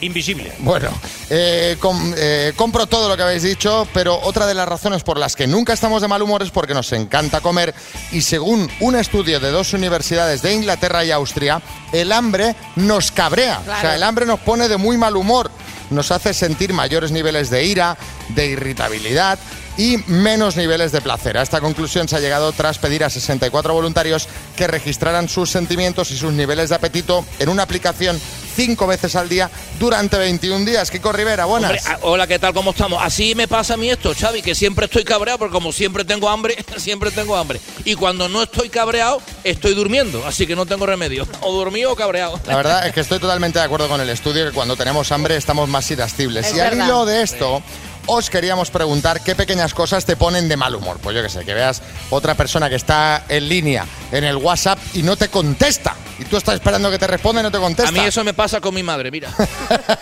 [0.00, 0.52] invisible.
[0.58, 0.90] Bueno,
[1.30, 5.16] eh, com- eh, compro todo lo que habéis dicho, pero otra de las razones por
[5.16, 7.72] las que nunca estamos de mal humor es porque nos encanta comer
[8.10, 13.60] y según un estudio de dos universidades de Inglaterra y Austria, el hambre nos cabrea.
[13.60, 15.52] O sea, el hambre nos pone de muy mal humor,
[15.90, 17.96] nos hace sentir mayores niveles de ira,
[18.30, 19.38] de irritabilidad
[19.76, 21.38] y menos niveles de placer.
[21.38, 26.10] A esta conclusión se ha llegado tras pedir a 64 voluntarios que registraran sus sentimientos
[26.10, 28.20] y sus niveles de apetito en una aplicación
[28.54, 30.90] cinco veces al día durante 21 días.
[30.90, 31.70] Kiko Rivera, buenas.
[31.70, 32.52] Hombre, ah, hola, ¿qué tal?
[32.52, 33.02] ¿Cómo estamos?
[33.02, 36.28] Así me pasa a mí esto, Xavi, que siempre estoy cabreado porque como siempre tengo
[36.28, 37.60] hambre, siempre tengo hambre.
[37.84, 41.26] Y cuando no estoy cabreado, estoy durmiendo, así que no tengo remedio.
[41.44, 42.38] O dormido o cabreado.
[42.46, 45.36] La verdad es que estoy totalmente de acuerdo con el estudio que cuando tenemos hambre
[45.36, 46.46] estamos más irascibles.
[46.46, 47.62] Es y al hilo de esto,
[48.06, 50.98] os queríamos preguntar qué pequeñas cosas te ponen de mal humor.
[51.02, 54.78] Pues yo que sé, que veas otra persona que está en línea en el WhatsApp
[54.94, 55.94] y no te contesta.
[56.18, 57.88] Y tú estás esperando que te responda y no te contesta.
[57.88, 59.30] A mí eso me pasa con mi madre, mira.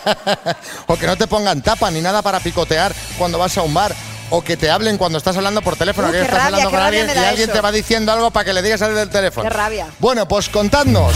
[0.87, 3.93] o que no te pongan tapa ni nada para picotear cuando vas a un bar.
[4.33, 6.69] O que te hablen cuando estás hablando por teléfono, Uh, que qué estás rabia, hablando
[6.69, 7.53] qué con rabia alguien y alguien eso.
[7.57, 9.43] te va diciendo algo para que le digas al del teléfono.
[9.49, 9.87] Qué rabia.
[9.99, 11.13] Bueno, pues contadnos.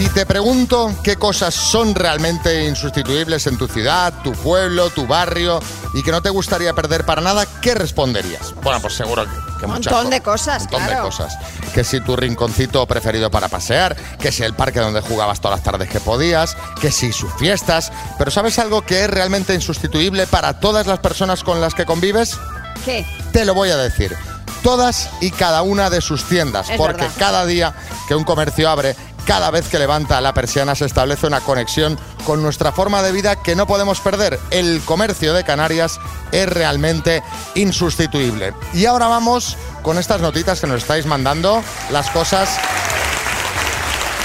[0.00, 5.60] Si te pregunto qué cosas son realmente insustituibles en tu ciudad, tu pueblo, tu barrio
[5.92, 8.54] y que no te gustaría perder para nada, ¿qué responderías?
[8.62, 9.26] Bueno, pues seguro
[9.58, 11.02] que, Un montón de cosas, Un montón claro.
[11.02, 11.34] de cosas.
[11.74, 15.64] Que si tu rinconcito preferido para pasear, que si el parque donde jugabas todas las
[15.64, 17.92] tardes que podías, que si sus fiestas.
[18.16, 22.38] Pero ¿sabes algo que es realmente insustituible para todas las personas con las que convives?
[22.86, 23.04] ¿Qué?
[23.34, 24.16] Te lo voy a decir.
[24.62, 27.16] Todas y cada una de sus tiendas, Es porque verdad.
[27.18, 27.74] cada día
[28.08, 32.42] que un comercio abre, cada vez que levanta la persiana se establece una conexión con
[32.42, 34.38] nuestra forma de vida que no podemos perder.
[34.50, 36.00] El comercio de Canarias
[36.32, 37.22] es realmente
[37.54, 38.54] insustituible.
[38.72, 42.58] Y ahora vamos con estas notitas que nos estáis mandando, las cosas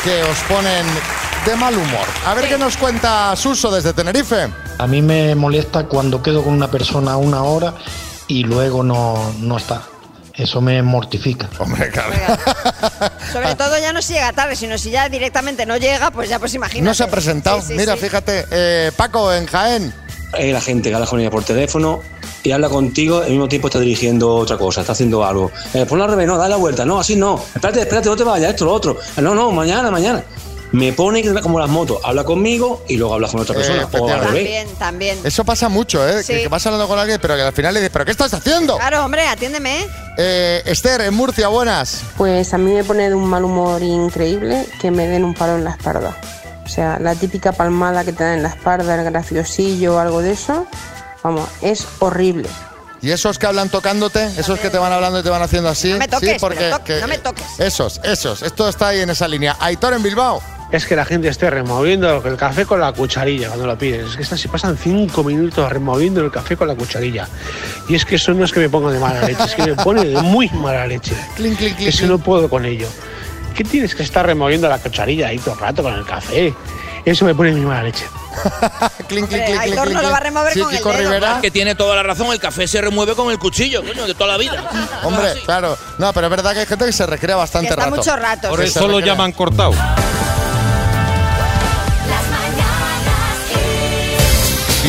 [0.04, 0.86] que os ponen
[1.46, 2.06] de mal humor.
[2.26, 4.50] A ver qué nos cuenta Suso desde Tenerife.
[4.78, 7.74] A mí me molesta cuando quedo con una persona una hora
[8.28, 9.84] y luego no, no está.
[10.38, 11.50] Eso me mortifica.
[11.60, 12.12] Hombre, claro.
[13.32, 16.40] Sobre todo ya no si llega tarde, sino si ya directamente no llega, pues ya
[16.40, 16.84] pues imagínate.
[16.86, 17.62] No se ha presentado.
[17.62, 18.00] Sí, sí, Mira, sí.
[18.02, 19.94] fíjate, eh, Paco en Jaén.
[20.38, 22.02] Eh, la gente que habla con ella por teléfono
[22.44, 25.52] y habla contigo, al mismo tiempo está dirigiendo otra cosa, está haciendo algo.
[25.74, 27.42] Eh, ponlo al revés, no, dale la vuelta, no, así no.
[27.56, 28.98] Espérate, espérate, no te vayas, esto, lo otro.
[29.18, 30.22] No, no, mañana, mañana.
[30.74, 33.88] Me pone que como las motos, habla conmigo y luego habla con otra Eh, persona.
[33.98, 34.34] o al revés.
[34.34, 35.20] También, también.
[35.24, 36.22] Eso pasa mucho, ¿eh?
[36.22, 36.34] Sí.
[36.34, 38.34] Que, que vas hablando con alguien, pero que al final le dices, ¿pero qué estás
[38.34, 38.76] haciendo?
[38.76, 39.88] Claro, hombre, atiéndeme.
[40.18, 42.02] Eh, Esther, en Murcia, buenas.
[42.18, 45.56] Pues a mí me pone de un mal humor increíble que me den un palo
[45.56, 46.16] en la espalda.
[46.66, 50.22] O sea, la típica palmada que te dan en la espalda, el graciosillo o algo
[50.22, 50.66] de eso,
[51.22, 52.50] vamos, es horrible.
[53.02, 54.24] ¿Y esos que hablan tocándote?
[54.38, 55.92] ¿Esos que te van hablando y te van haciendo así?
[55.92, 57.46] No me toques, sí, porque pero to- que- no me toques.
[57.60, 58.42] Esos, esos.
[58.42, 59.58] Esto está ahí en esa línea.
[59.60, 60.42] Aitor en Bilbao.
[60.76, 64.10] Es que la gente esté removiendo el café con la cucharilla cuando lo pides.
[64.10, 67.30] Es que estas se pasan cinco minutos removiendo el café con la cucharilla.
[67.88, 69.76] Y es que eso no es que me ponga de mala leche, es que me
[69.76, 71.16] pone de muy mala leche.
[71.80, 72.90] Eso no puedo con ello.
[73.56, 76.54] ¿Qué tienes que estar removiendo la cucharilla ahí todo el rato con el café?
[77.06, 78.06] Eso me pone de muy mala leche.
[79.08, 81.42] clink, Hombre, Aitor no lo va a remover con el dedo.
[81.42, 84.34] Que tiene toda la razón, el café se remueve con el cuchillo, coño, de toda
[84.34, 84.70] la vida.
[85.04, 85.78] Hombre, claro.
[86.00, 87.96] No, pero es verdad que hay gente que se recrea bastante Que está rato.
[87.96, 88.66] mucho rato, Por sí.
[88.68, 89.74] eso lo llaman cortado.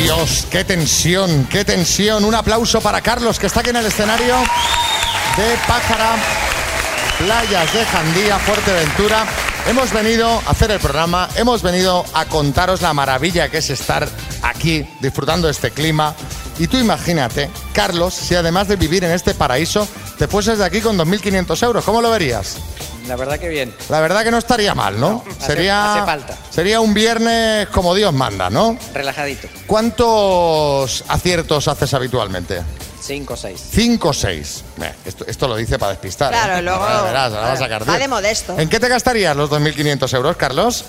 [0.07, 2.25] Dios, qué tensión, qué tensión.
[2.25, 6.15] Un aplauso para Carlos, que está aquí en el escenario de Pájara,
[7.19, 9.27] Playas de Jandía, Fuerteventura.
[9.67, 14.09] Hemos venido a hacer el programa, hemos venido a contaros la maravilla que es estar
[14.43, 16.15] aquí disfrutando de este clima.
[16.61, 19.89] Y tú imagínate, Carlos, si además de vivir en este paraíso,
[20.19, 22.59] te fueses de aquí con 2.500 euros, ¿cómo lo verías?
[23.09, 23.73] La verdad que bien.
[23.89, 25.25] La verdad que no estaría mal, ¿no?
[25.39, 26.37] hace- sería, hace falta.
[26.51, 28.77] sería un viernes como Dios manda, ¿no?
[28.95, 29.49] Relajadito.
[29.67, 32.63] ¿Cuántos aciertos haces habitualmente?
[33.01, 33.61] 5 o 6.
[33.71, 34.65] Cinco o seis.
[34.83, 36.31] Eh, Esto, esto lo dice para despistar.
[36.33, 36.63] Claro, ¿eh?
[36.63, 38.59] luego- Ahora verás, ahora vas a sacar Va de modesto.
[38.59, 40.85] ¿En qué te gastarías los 2.500 euros, Carlos?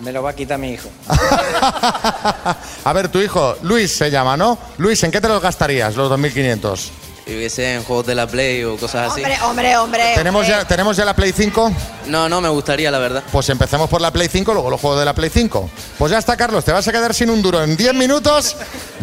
[0.00, 0.88] Me lo va a quitar mi hijo.
[2.84, 4.58] A ver, tu hijo, Luis se llama, ¿no?
[4.78, 6.90] Luis, ¿en qué te los gastarías los 2.500?
[7.24, 9.22] Si hubiese en juegos de la Play o cosas así.
[9.22, 10.12] Hombre, hombre, hombre.
[10.14, 10.58] ¿Tenemos hombre.
[10.58, 11.72] ya, ¿Tenemos ya la Play 5?
[12.08, 13.22] No, no, me gustaría, la verdad.
[13.32, 15.70] Pues empecemos por la Play 5, luego los juegos de la Play 5.
[15.96, 17.62] Pues ya está, Carlos, te vas a quedar sin un duro.
[17.62, 18.56] En 10 minutos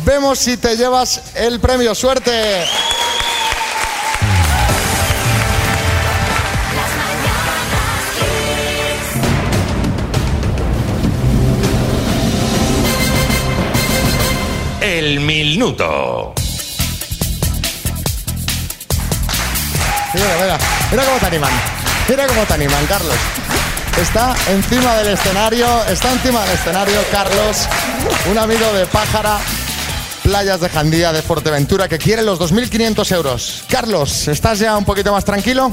[0.05, 1.95] vemos si te llevas el premio.
[1.95, 2.63] ¡Suerte!
[14.79, 16.35] El minuto.
[20.13, 20.57] Mira, mira,
[20.91, 21.51] mira cómo te animan.
[22.09, 23.15] Mira cómo te animan, Carlos.
[23.97, 27.67] Está encima del escenario, está encima del escenario, Carlos,
[28.29, 29.37] un amigo de Pájara,
[30.23, 33.63] Playas de Jandía de Fuerteventura, que quiere los 2.500 euros.
[33.69, 35.71] Carlos, ¿estás ya un poquito más tranquilo?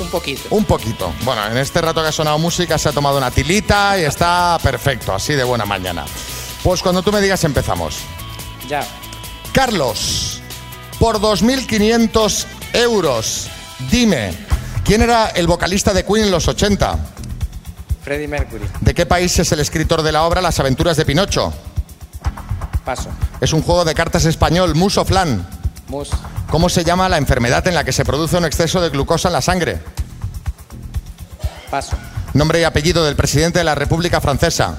[0.00, 0.42] Un poquito.
[0.50, 1.12] Un poquito.
[1.22, 4.58] Bueno, en este rato que ha sonado música se ha tomado una tilita y está
[4.62, 6.04] perfecto, así de buena mañana.
[6.62, 7.98] Pues cuando tú me digas empezamos.
[8.68, 8.82] Ya.
[9.52, 10.40] Carlos,
[10.98, 13.48] por 2.500 euros,
[13.90, 14.34] dime,
[14.84, 16.98] ¿quién era el vocalista de Queen en los 80?
[18.02, 18.64] Freddie Mercury.
[18.80, 21.52] ¿De qué país es el escritor de la obra Las aventuras de Pinocho?
[22.84, 23.10] Paso.
[23.40, 25.46] Es un juego de cartas español, mus o flan.
[25.88, 26.10] Mus.
[26.50, 29.34] ¿Cómo se llama la enfermedad en la que se produce un exceso de glucosa en
[29.34, 29.78] la sangre?
[31.70, 31.96] Paso.
[32.34, 34.76] Nombre y apellido del presidente de la República Francesa.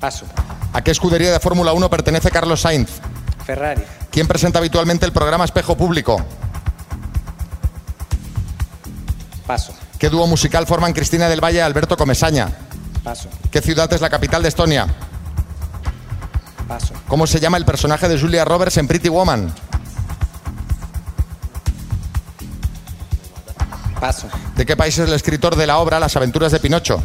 [0.00, 0.26] Paso.
[0.72, 2.90] ¿A qué escudería de Fórmula 1 pertenece Carlos Sainz?
[3.44, 3.82] Ferrari.
[4.10, 6.24] ¿Quién presenta habitualmente el programa Espejo Público?
[9.46, 9.74] Paso.
[9.98, 12.48] ¿Qué dúo musical forman Cristina del Valle y Alberto Comesaña?
[13.04, 13.28] Paso.
[13.50, 14.86] ¿Qué ciudad es la capital de Estonia?
[16.68, 16.94] Paso.
[17.08, 19.52] ¿Cómo se llama el personaje de Julia Roberts en Pretty Woman?
[24.00, 24.28] Paso.
[24.56, 27.02] ¿De qué país es el escritor de la obra Las aventuras de Pinocho?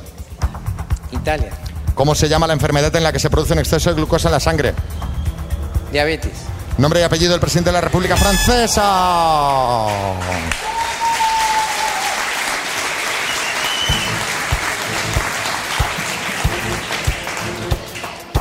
[1.11, 1.51] Italia.
[1.93, 4.33] ¿Cómo se llama la enfermedad en la que se produce un exceso de glucosa en
[4.33, 4.73] la sangre?
[5.91, 6.33] Diabetes.
[6.77, 9.87] Nombre y apellido del presidente de la República Francesa.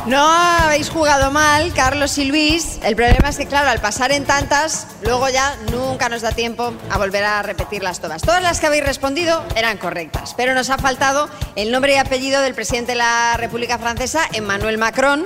[0.07, 2.79] No habéis jugado mal, Carlos y Luis.
[2.85, 6.73] El problema es que, claro, al pasar en tantas, luego ya nunca nos da tiempo
[6.91, 8.23] a volver a repetirlas todas.
[8.23, 12.41] Todas las que habéis respondido eran correctas, pero nos ha faltado el nombre y apellido
[12.41, 15.25] del presidente de la República Francesa, Emmanuel Macron,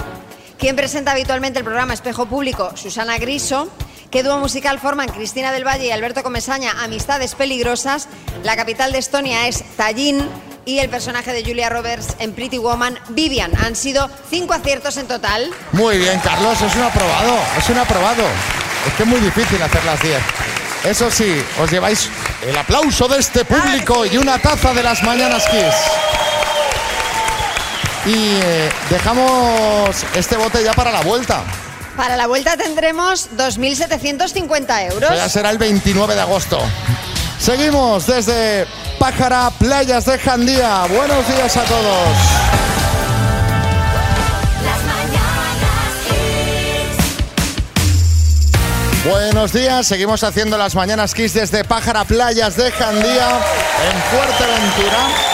[0.60, 3.68] quien presenta habitualmente el programa Espejo Público, Susana Griso.
[4.10, 6.72] ¿Qué dúo musical forman Cristina del Valle y Alberto Comesaña?
[6.84, 8.08] Amistades peligrosas.
[8.44, 10.28] La capital de Estonia es Tallinn
[10.66, 13.52] y el personaje de Julia Roberts en Pretty Woman, Vivian.
[13.64, 15.50] Han sido cinco aciertos en total.
[15.72, 18.24] Muy bien, Carlos, es un aprobado, es un aprobado.
[18.86, 20.18] Es que es muy difícil hacer las 10.
[20.84, 22.10] Eso sí, os lleváis
[22.46, 26.29] el aplauso de este público y una taza de las Mañanas Kiss.
[28.06, 31.42] Y eh, dejamos este bote ya para la vuelta.
[31.96, 35.10] Para la vuelta tendremos 2.750 euros.
[35.14, 36.58] Ya será el 29 de agosto.
[37.38, 38.66] Seguimos desde
[38.98, 40.86] Pájara, Playas de Jandía.
[40.88, 42.08] Buenos días a todos.
[49.04, 53.40] Buenos días, seguimos haciendo las mañanas Kiss desde Pájara, Playas de Jandía,
[53.90, 55.29] en Fuerteventura.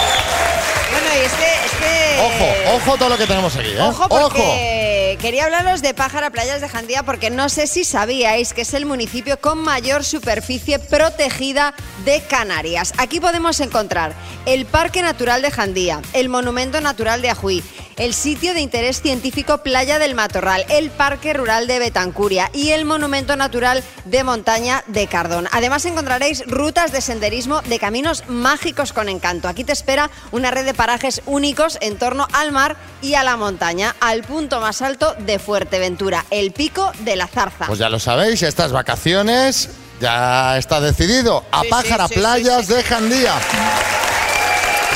[2.26, 3.80] Ojo, ojo todo lo que tenemos aquí, ¿eh?
[3.80, 4.75] Ojo porque
[5.20, 8.86] quería hablaros de Pájara Playas de Jandía porque no sé si sabíais que es el
[8.86, 11.74] municipio con mayor superficie protegida
[12.04, 12.92] de Canarias.
[12.98, 17.62] Aquí podemos encontrar el Parque Natural de Jandía, el Monumento Natural de Ajuí,
[17.96, 22.84] el sitio de interés científico Playa del Matorral, el Parque Rural de Betancuria y el
[22.84, 25.48] Monumento Natural de Montaña de Cardón.
[25.52, 29.48] Además encontraréis rutas de senderismo de caminos mágicos con encanto.
[29.48, 33.36] Aquí te espera una red de parajes únicos en torno al mar y a la
[33.36, 37.66] montaña, al punto más alto de Fuerteventura, el Pico de la Zarza.
[37.66, 39.68] Pues ya lo sabéis, estas vacaciones
[40.00, 41.44] ya está decidido.
[41.50, 43.34] A Sí, sí, Pájara, sí, sí, Playas sí, de Jandía.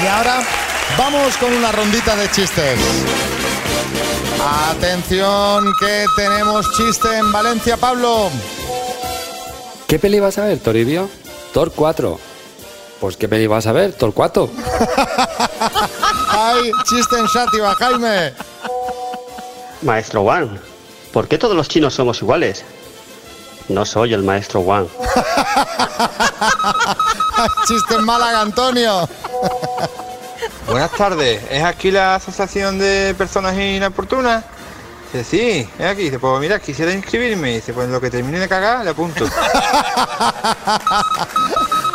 [0.03, 0.43] Y ahora
[0.99, 2.79] vamos con una rondita de chistes.
[4.71, 8.31] Atención, que tenemos chiste en Valencia, Pablo.
[9.87, 11.11] ¿Qué peli vas a ver, Toribio?
[11.53, 12.19] Thor 4.
[13.01, 13.93] Pues ¿qué peli vas a ver?
[13.93, 14.51] Thor 4.
[16.31, 18.33] Ay, chiste en Sátiva, Jaime.
[19.83, 20.59] Maestro Wang,
[21.13, 22.65] ¿por qué todos los chinos somos iguales?
[23.69, 24.87] No soy el maestro Wang.
[27.67, 29.09] chiste en Málaga, Antonio.
[30.67, 34.45] Buenas tardes, ¿es aquí la Asociación de Personas Inoportunas?
[35.13, 36.03] Dice, sí, es aquí.
[36.05, 37.55] Dice, pues mira, quisiera inscribirme.
[37.55, 39.25] Dice, pues lo que termine de cagar, le apunto.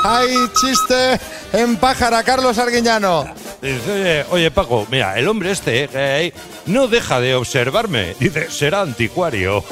[0.04, 1.18] Ay, chiste
[1.54, 3.26] en Pájara, Carlos Arguiñano.
[3.66, 6.32] Dice, oye, oye, Paco, mira, el hombre este eh,
[6.68, 8.16] no deja de observarme.
[8.20, 9.64] Dice, será anticuario.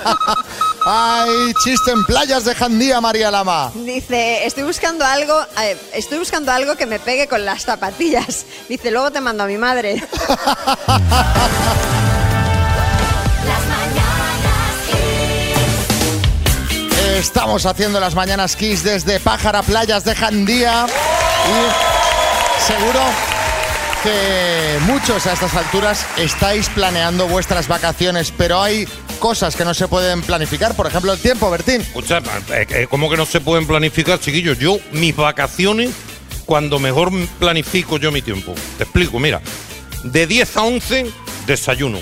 [0.86, 3.72] Ay, chiste en Playas de Jandía, María Lama.
[3.74, 8.46] Dice, estoy buscando algo, eh, estoy buscando algo que me pegue con las zapatillas.
[8.70, 10.02] Dice, luego te mando a mi madre.
[17.18, 20.86] Estamos haciendo las mañanas Kiss desde Pájara, Playas de Jandía.
[20.86, 21.89] Y
[22.60, 23.00] seguro
[24.02, 28.86] que muchos a estas alturas estáis planeando vuestras vacaciones, pero hay
[29.18, 30.74] cosas que no se pueden planificar.
[30.74, 31.80] Por ejemplo, el tiempo, Bertín.
[31.80, 32.18] Escucha,
[32.50, 34.58] eh, eh, ¿cómo que no se pueden planificar, chiquillos?
[34.58, 35.90] Yo, mis vacaciones,
[36.46, 38.54] cuando mejor planifico yo mi tiempo.
[38.76, 39.40] Te explico, mira.
[40.04, 41.10] De 10 a 11,
[41.46, 42.00] desayuno.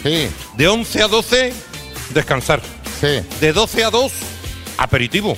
[0.56, 1.52] De 11 a 12,
[2.10, 2.60] descansar.
[3.40, 4.12] De 12 a 2,
[4.78, 5.36] aperitivo.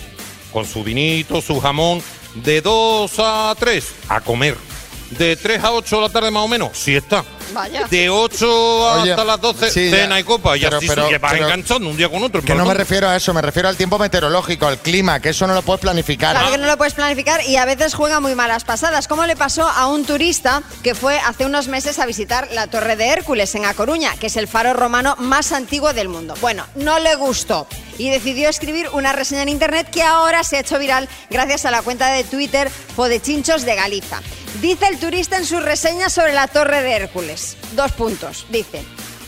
[0.52, 2.02] Con su vinito, su jamón.
[2.34, 4.69] De 2 a 3, a comer.
[5.10, 7.24] De 3 a 8 de la tarde más o menos, siesta.
[7.52, 7.86] Vaya.
[7.88, 10.56] De 8 Oye, hasta las 12, sí, cena ya, y copa.
[10.56, 12.40] Y pero- así pero- se vas pero- enganchando un día con otro.
[12.42, 15.48] Que no me refiero a eso, me refiero al tiempo meteorológico, al clima, que eso
[15.48, 16.36] no lo puedes planificar.
[16.36, 19.34] Claro que no lo puedes planificar y a veces juega muy malas pasadas, como le
[19.34, 23.52] pasó a un turista que fue hace unos meses a visitar la Torre de Hércules
[23.56, 26.34] en A Coruña, que es el faro romano más antiguo del mundo.
[26.40, 27.66] Bueno, no le gustó
[27.98, 31.72] y decidió escribir una reseña en internet que ahora se ha hecho viral gracias a
[31.72, 34.20] la cuenta de Twitter Podechinchos de Galiza.
[34.58, 37.56] Dice el turista en su reseña sobre la Torre de Hércules.
[37.72, 38.46] Dos puntos.
[38.50, 38.84] Dice.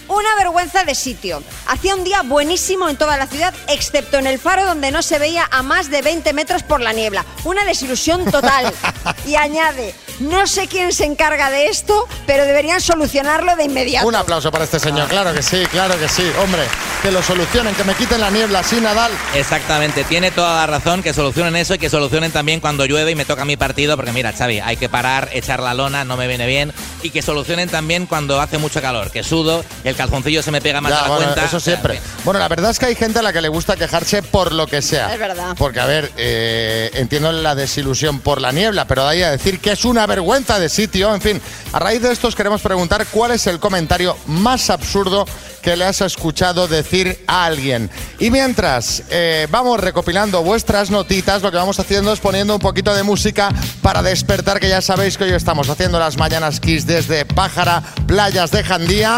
[0.08, 1.42] Una vergüenza de sitio.
[1.66, 5.18] Hacía un día buenísimo en toda la ciudad, excepto en el faro donde no se
[5.18, 7.24] veía a más de 20 metros por la niebla.
[7.44, 8.72] Una desilusión total.
[9.26, 14.06] Y añade, no sé quién se encarga de esto, pero deberían solucionarlo de inmediato.
[14.06, 16.24] Un aplauso para este señor, claro que sí, claro que sí.
[16.42, 16.62] Hombre,
[17.02, 19.10] que lo solucionen, que me quiten la niebla, sí, Nadal.
[19.34, 23.14] Exactamente, tiene toda la razón, que solucionen eso y que solucionen también cuando llueve y
[23.14, 26.26] me toca mi partido, porque mira, Xavi, hay que parar, echar la lona, no me
[26.28, 30.50] viene bien, y que solucionen también cuando hace mucho calor, que sudo, el calzoncillo se
[30.50, 31.44] me pega más Ya, a la bueno, cuenta.
[31.44, 32.00] eso siempre.
[32.24, 34.66] Bueno, la verdad es que hay gente a la que le gusta quejarse por lo
[34.66, 35.12] que sea.
[35.12, 35.54] Es verdad.
[35.58, 39.58] Porque, a ver, eh, entiendo la desilusión por la niebla, pero de ahí a decir
[39.60, 41.40] que es una vergüenza de sitio, en fin.
[41.72, 45.24] A raíz de esto os queremos preguntar cuál es el comentario más absurdo
[45.62, 47.88] que le has escuchado decir a alguien.
[48.18, 52.94] Y mientras eh, vamos recopilando vuestras notitas, lo que vamos haciendo es poniendo un poquito
[52.94, 53.48] de música
[53.80, 58.50] para despertar, que ya sabéis que hoy estamos haciendo las mañanas Kiss desde Pájara, playas
[58.50, 59.16] de Jandía.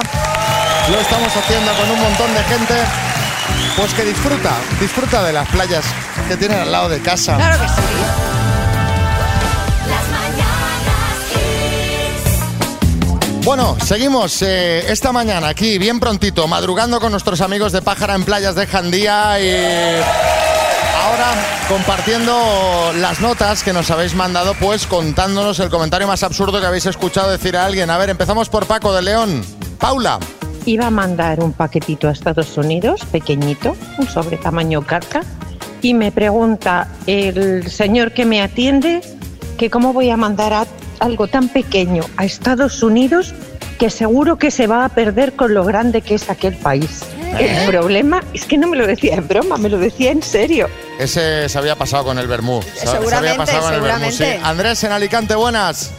[0.92, 2.74] Lo estamos haciendo con un montón de gente
[3.76, 5.84] pues que disfruta, disfruta de las playas
[6.28, 7.34] que tienen al lado de casa.
[7.34, 8.33] Claro que sí.
[13.44, 18.24] Bueno, seguimos eh, esta mañana aquí, bien prontito, madrugando con nuestros amigos de Pájara en
[18.24, 19.50] playas de Jandía y
[21.02, 21.34] ahora
[21.68, 26.86] compartiendo las notas que nos habéis mandado, pues contándonos el comentario más absurdo que habéis
[26.86, 27.90] escuchado decir a alguien.
[27.90, 29.44] A ver, empezamos por Paco de León.
[29.78, 30.18] Paula.
[30.64, 35.20] Iba a mandar un paquetito a Estados Unidos, pequeñito, un sobre tamaño carta,
[35.82, 39.02] y me pregunta el señor que me atiende
[39.58, 40.66] que cómo voy a mandar a-
[41.00, 43.34] algo tan pequeño a Estados Unidos
[43.78, 47.02] que seguro que se va a perder con lo grande que es aquel país.
[47.38, 47.62] ¿Eh?
[47.64, 50.68] El problema es que no me lo decía en broma, me lo decía en serio.
[51.00, 52.62] Ese se había pasado con el Bermú.
[52.62, 54.12] Se- se había Seguramente, pasado con el Bermú, sí.
[54.12, 54.46] seguramente.
[54.48, 55.90] Andrés en Alicante, buenas.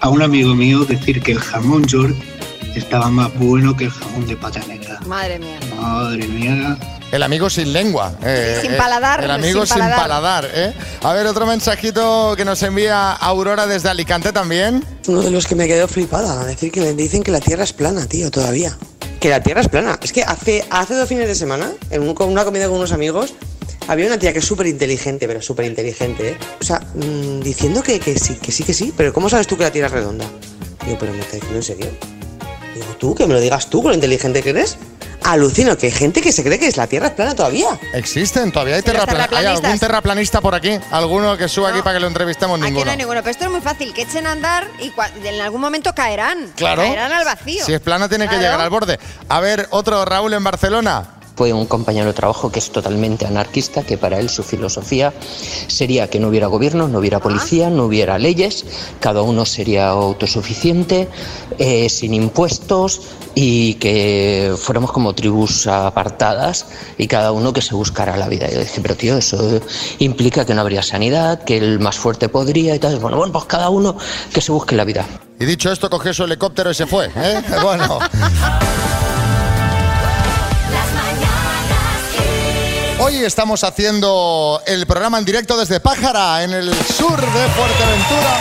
[0.00, 2.14] a un amigo mío decir que el jamón york
[2.74, 4.98] estaba más bueno que el jamón de pata negra.
[5.06, 5.58] Madre mía.
[5.80, 6.76] Madre mía.
[7.14, 8.12] El amigo sin lengua.
[8.24, 10.00] eh, Sin eh, paladar, El amigo sin sin paladar.
[10.00, 10.50] paladar.
[10.52, 10.72] ¿eh?
[11.02, 14.84] A ver, otro mensajito que nos envía Aurora desde Alicante también.
[15.06, 17.62] Uno de los que me quedó flipada, a decir que le dicen que la Tierra
[17.62, 18.76] es plana, tío, todavía.
[19.20, 19.96] Que la Tierra es plana.
[20.02, 22.90] Es que hace, hace dos fines de semana, en un- con una comida con unos
[22.90, 23.34] amigos,
[23.86, 26.38] había una tía que es súper inteligente, pero súper inteligente, ¿eh?
[26.60, 28.92] O sea, mm, diciendo que, que sí, que sí, que sí.
[28.96, 30.24] Pero ¿cómo sabes tú que la Tierra es redonda?
[30.84, 31.86] Digo, pero me está diciendo en serio.
[32.74, 34.76] Digo, tú, que me lo digas tú con lo inteligente que eres.
[35.24, 37.68] Alucino que hay gente que se cree que es la Tierra es plana todavía.
[37.94, 39.30] Existen, todavía hay, Sí, los terraplan- ¿Hay algún
[39.62, 39.80] terraplanistas.
[39.80, 40.78] terraplanista por aquí?
[40.90, 42.54] ¿Alguno que suba aquí para que lo entrevistemos?
[42.56, 42.90] Aquí no Ninguno.
[42.90, 44.92] hay ninguno, pero esto es muy fácil, que echen a andar y
[45.26, 46.52] en algún momento caerán.
[46.56, 46.82] Claro.
[46.82, 47.64] Caerán al vacío.
[47.64, 48.98] Si es plana, tiene que llegar al borde.
[49.28, 51.04] A ver, otro Raúl en Barcelona.
[51.36, 55.12] Fue un compañero de trabajo que es totalmente anarquista, que para él su filosofía
[55.66, 58.64] sería que no hubiera gobierno, no hubiera policía, no hubiera leyes,
[59.00, 61.08] cada uno sería autosuficiente,
[61.58, 63.00] eh, sin impuestos
[63.34, 66.66] y que fuéramos como tribus apartadas
[66.98, 68.48] y cada uno que se buscara la vida.
[68.48, 69.60] Y yo dije, pero tío, eso
[69.98, 72.98] implica que no habría sanidad, que el más fuerte podría y tal.
[73.00, 73.96] Bueno, bueno, pues cada uno
[74.32, 75.04] que se busque la vida.
[75.40, 77.10] Y dicho esto, cogió su helicóptero y se fue.
[77.16, 77.42] ¿eh?
[77.62, 77.98] Bueno.
[83.06, 88.38] Hoy estamos haciendo el programa en directo desde Pájara, en el sur de Fuerteventura.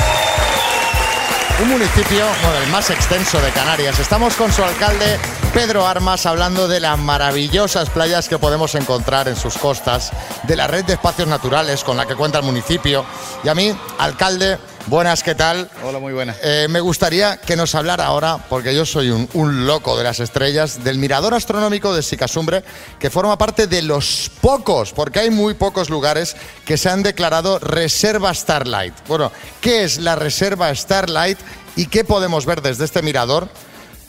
[1.62, 4.00] Un municipio, bueno, el más extenso de Canarias.
[4.00, 5.20] Estamos con su alcalde
[5.54, 10.12] Pedro Armas hablando de las maravillosas playas que podemos encontrar en sus costas,
[10.44, 13.06] de la red de espacios naturales con la que cuenta el municipio.
[13.44, 15.70] Y a mí, alcalde, buenas, ¿qué tal?
[15.84, 16.38] Hola, muy buenas.
[16.44, 20.20] Eh, me gustaría que nos hablara ahora, porque yo soy un, un loco de las
[20.20, 22.64] estrellas, del mirador astronómico de Sicasumbre,
[23.00, 27.60] que forma parte de los pocos, porque hay muy pocos lugares que se han declarado
[27.60, 28.94] reserva Starlight.
[29.08, 29.32] Bueno,
[29.62, 31.40] ¿qué es la reserva Starlight
[31.76, 33.50] y qué podemos ver desde este mirador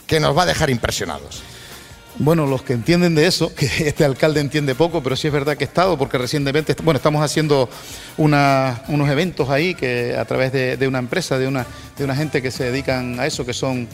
[0.06, 1.42] que nos va a dejar impresionados?
[2.18, 5.56] Bueno, los que entienden de eso, que este alcalde entiende poco, pero sí es verdad
[5.56, 7.68] que he estado, porque recientemente, bueno, estamos haciendo
[8.16, 11.66] unos eventos ahí que a través de, de una empresa, de una,
[11.98, 13.88] de una gente que se dedican a eso, que son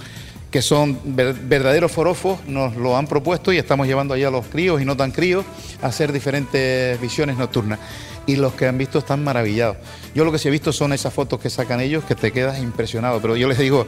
[0.50, 4.46] que son ver- verdaderos forofos, nos lo han propuesto y estamos llevando allá a los
[4.46, 5.44] críos y no tan críos
[5.80, 7.78] a hacer diferentes visiones nocturnas.
[8.26, 9.76] Y los que han visto están maravillados.
[10.12, 12.58] Yo lo que sí he visto son esas fotos que sacan ellos que te quedas
[12.58, 13.86] impresionado, pero yo les digo,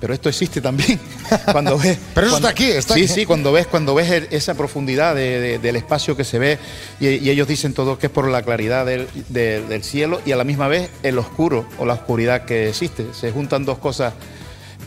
[0.00, 0.98] pero esto existe también.
[1.52, 3.08] cuando ves, Pero eso cuando- está aquí, está sí, aquí.
[3.12, 6.58] Sí, cuando ves, cuando ves el- esa profundidad de- de- del espacio que se ve
[7.00, 10.32] y, y ellos dicen todo que es por la claridad del, de- del cielo y
[10.32, 13.06] a la misma vez el oscuro o la oscuridad que existe.
[13.12, 14.14] Se juntan dos cosas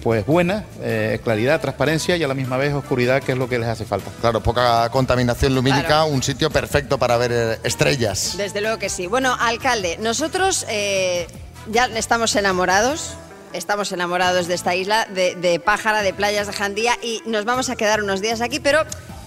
[0.01, 3.57] pues buenas, eh, claridad, transparencia y a la misma vez oscuridad, que es lo que
[3.57, 4.11] les hace falta.
[4.20, 6.07] Claro, poca contaminación lumínica, Claro.
[6.07, 8.34] un sitio perfecto para ver eh, estrellas.
[8.36, 9.07] Desde luego que sí.
[9.07, 11.26] Bueno, alcalde, nosotros eh,
[11.72, 13.14] ya estamos enamorados.
[13.54, 17.76] Estamos enamorados de esta isla, de, Pájara, de playas de Jandía y nos vamos a
[17.76, 18.80] quedar unos días aquí, pero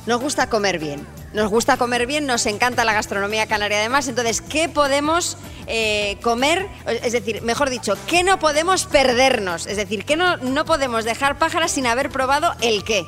[0.06, 1.06] nos gusta comer bien.
[1.32, 4.08] Nos gusta comer bien, nos encanta la gastronomía canaria además.
[4.08, 5.36] Entonces, ¿qué podemos
[5.68, 6.66] eh, comer?
[6.86, 9.66] Es decir, mejor dicho, ¿qué no podemos perdernos?
[9.66, 13.04] Es decir, ¿qué no, no podemos dejar Pájara sin haber probado el qué?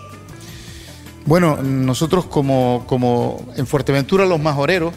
[1.24, 4.94] Bueno, nosotros como, como en Fuerteventura los majoreros,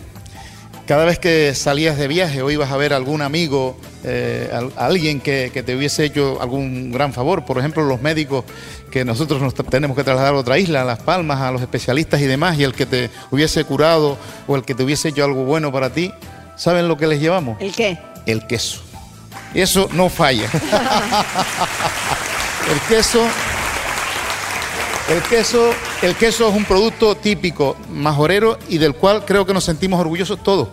[0.92, 4.86] cada vez que salías de viaje o ibas a ver a algún amigo, eh, a
[4.86, 8.44] alguien que, que te hubiese hecho algún gran favor, por ejemplo los médicos
[8.92, 12.20] que nosotros nos tenemos que trasladar a otra isla, a Las Palmas, a los especialistas
[12.20, 14.18] y demás, y el que te hubiese curado
[14.48, 16.12] o el que te hubiese hecho algo bueno para ti,
[16.58, 17.56] ¿saben lo que les llevamos?
[17.62, 17.98] ¿El qué?
[18.26, 18.82] El queso.
[19.54, 20.50] Y eso no falla.
[22.70, 23.26] el queso
[25.12, 29.66] el queso, el queso es un producto típico majorero y del cual creo que nos
[29.66, 30.70] sentimos orgullosos todos.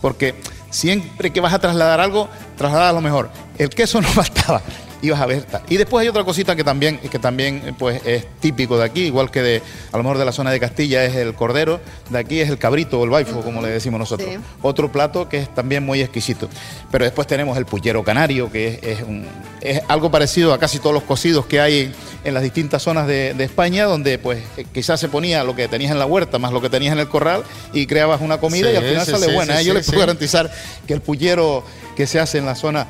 [0.00, 0.40] Porque
[0.70, 3.28] siempre que vas a trasladar algo, traslada lo mejor.
[3.58, 4.62] El queso no faltaba.
[5.02, 5.44] Ibas a ver.
[5.68, 9.02] Y después hay otra cosita que también, que también eh, pues, es típico de aquí,
[9.04, 11.80] igual que de, a lo mejor de la zona de Castilla es el cordero,
[12.10, 14.28] de aquí es el cabrito o el baifo, como le decimos nosotros.
[14.30, 14.38] Sí.
[14.62, 16.48] Otro plato que es también muy exquisito.
[16.90, 19.26] Pero después tenemos el pullero canario, que es, es un-
[19.60, 21.92] es algo parecido a casi todos los cocidos que hay
[22.24, 25.68] en las distintas zonas de, de España, donde pues eh, quizás se ponía lo que
[25.68, 27.42] tenías en la huerta más lo que tenías en el corral
[27.72, 29.56] y creabas una comida Sí, y al final sí, sale sí, buena.
[29.56, 29.64] sí, ¿eh?
[29.66, 30.00] Yo sí, les puedo sí.
[30.06, 30.50] garantizar
[30.86, 31.64] que el pullero
[31.96, 32.86] que se hace en la zona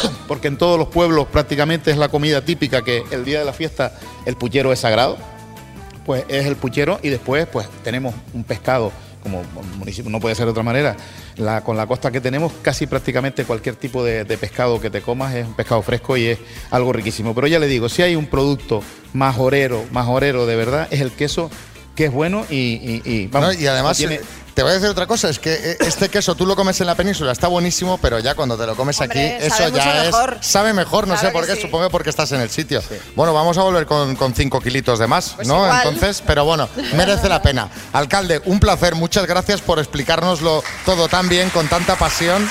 [0.28, 3.52] porque en todos los pueblos prácticamente es la comida típica que el día de la
[3.52, 3.92] fiesta
[4.24, 5.16] el puchero es sagrado,
[6.04, 8.92] pues es el puchero y después pues tenemos un pescado,
[9.22, 9.42] como
[9.78, 10.96] municipio no puede ser de otra manera,
[11.36, 15.00] la, con la costa que tenemos casi prácticamente cualquier tipo de, de pescado que te
[15.02, 16.38] comas es un pescado fresco y es
[16.70, 17.34] algo riquísimo.
[17.34, 18.82] Pero ya le digo, si hay un producto
[19.12, 21.50] majorero, majorero de verdad, es el queso
[21.96, 24.20] que es bueno y, y, y, vamos, No, y además, tiene-
[24.56, 26.86] te voy a decir otra cosa, es que eh, este queso tú lo comes en
[26.86, 30.06] la península, está buenísimo, pero ya cuando te lo comes Hombre, aquí, eso ya es...
[30.06, 30.38] mejor.
[30.40, 31.60] Sabe mejor, no Claro sé por qué, sí.
[31.60, 32.82] supongo porque estás en el sitio.
[33.14, 35.56] Bueno, vamos a volver con, con cinco kilitos de más, Pues ¿no?
[35.56, 35.82] igual.
[35.84, 37.68] Entonces, pero bueno, merece la pena.
[37.92, 42.48] Alcalde, un placer, muchas gracias por explicárnoslo todo tan bien, con tanta pasión.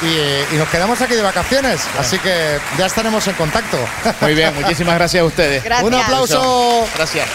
[0.00, 3.78] Y, eh, y nos quedamos aquí de vacaciones, así que ya estaremos en contacto.
[4.20, 5.64] Muy bien, muchísimas gracias a ustedes.
[5.64, 5.88] Gracias.
[5.88, 7.26] Un aplauso Gracias.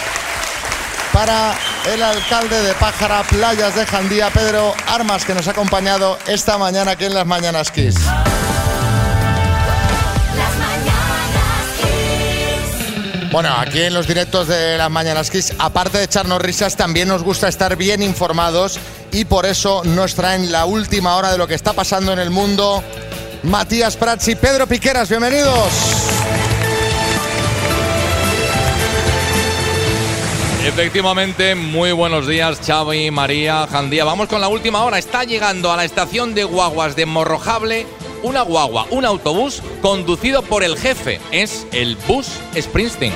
[1.18, 1.57] Para
[1.91, 6.91] el alcalde de Pájara, Playas de Jandía, Pedro Armas, que nos ha acompañado esta mañana
[6.91, 7.95] aquí en las Mañanas Kiss.
[13.32, 17.24] Bueno, aquí en los directos de las Mañanas Kiss, aparte de echarnos risas, también nos
[17.24, 18.80] gusta estar bien informados
[19.11, 22.30] y por eso nos traen la última hora de lo que está pasando en el
[22.30, 22.84] mundo.
[23.41, 26.16] Matías Prats y Pedro Piqueras, bienvenidos.
[30.66, 34.03] Efectivamente, muy buenos días, Xavi, María, Jandía.
[34.03, 34.97] Vamos con la última hora.
[34.97, 37.86] Está llegando a la estación de guaguas de Morrojable
[38.24, 41.20] una guagua, un autobús conducido por el jefe.
[41.32, 42.28] Es el bus
[42.60, 43.14] Springsteen.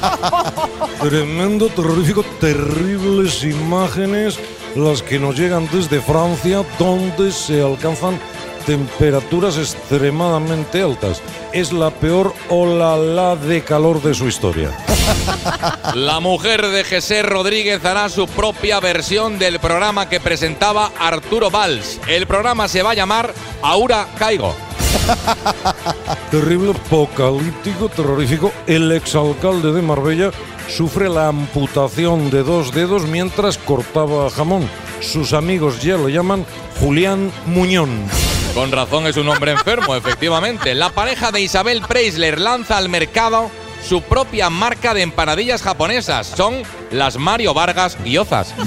[1.00, 4.38] Tremendo, terrorífico, terribles imágenes
[4.74, 8.18] las que nos llegan desde Francia, donde se alcanzan
[8.66, 11.22] temperaturas extremadamente altas.
[11.52, 14.70] Es la peor ola de calor de su historia.
[15.94, 22.00] La mujer de José Rodríguez hará su propia versión del programa que presentaba Arturo Valls.
[22.08, 23.32] El programa se va a llamar
[23.62, 24.54] Aura Caigo.
[26.30, 28.52] Terrible, apocalíptico, terrorífico.
[28.66, 30.30] El exalcalde de Marbella
[30.68, 34.68] sufre la amputación de dos dedos mientras cortaba jamón.
[35.00, 36.44] Sus amigos ya lo llaman
[36.80, 38.04] Julián Muñón.
[38.54, 40.74] Con razón es un hombre enfermo, efectivamente.
[40.74, 43.50] La pareja de Isabel Preisler lanza al mercado
[43.86, 46.26] su propia marca de empanadillas japonesas.
[46.26, 48.52] Son las Mario Vargas guiozas.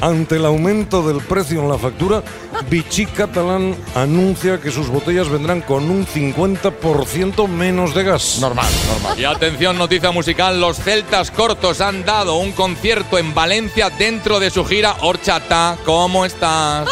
[0.00, 2.22] Ante el aumento del precio en la factura,
[2.70, 8.38] Vichy Catalán anuncia que sus botellas vendrán con un 50% menos de gas.
[8.40, 9.20] Normal, normal.
[9.20, 14.50] Y atención, noticia musical, los celtas cortos han dado un concierto en Valencia dentro de
[14.50, 15.76] su gira Horchata.
[15.84, 16.88] ¿Cómo estás?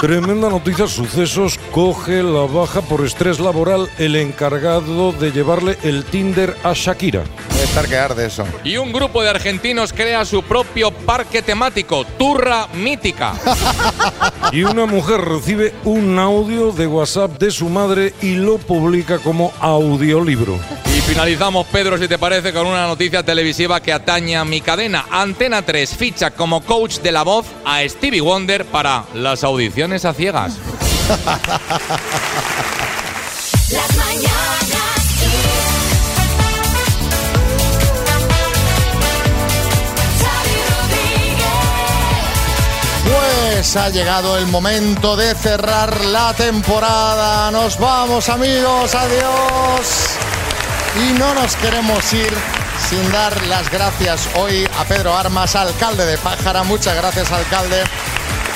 [0.00, 6.54] Tremenda noticia, sucesos, coge la baja por estrés laboral el encargado de llevarle el Tinder
[6.64, 7.24] a Shakira.
[7.50, 8.44] Debe estar que arde eso.
[8.62, 13.32] Y un grupo de argentinos crea su propio parque temático, Turra Mítica.
[14.52, 19.52] Y una mujer recibe un audio de WhatsApp de su madre y lo publica como
[19.60, 20.58] audiolibro.
[21.06, 25.06] Finalizamos, Pedro, si te parece, con una noticia televisiva que atañe a mi cadena.
[25.10, 30.12] Antena 3 ficha como coach de la voz a Stevie Wonder para las audiciones a
[30.12, 30.56] ciegas.
[33.70, 34.56] Las mañanas
[43.56, 47.50] Pues ha llegado el momento de cerrar la temporada.
[47.50, 50.15] Nos vamos amigos, adiós.
[50.98, 52.32] Y no nos queremos ir
[52.88, 56.62] sin dar las gracias hoy a Pedro Armas, alcalde de Pájara.
[56.62, 57.82] Muchas gracias, alcalde.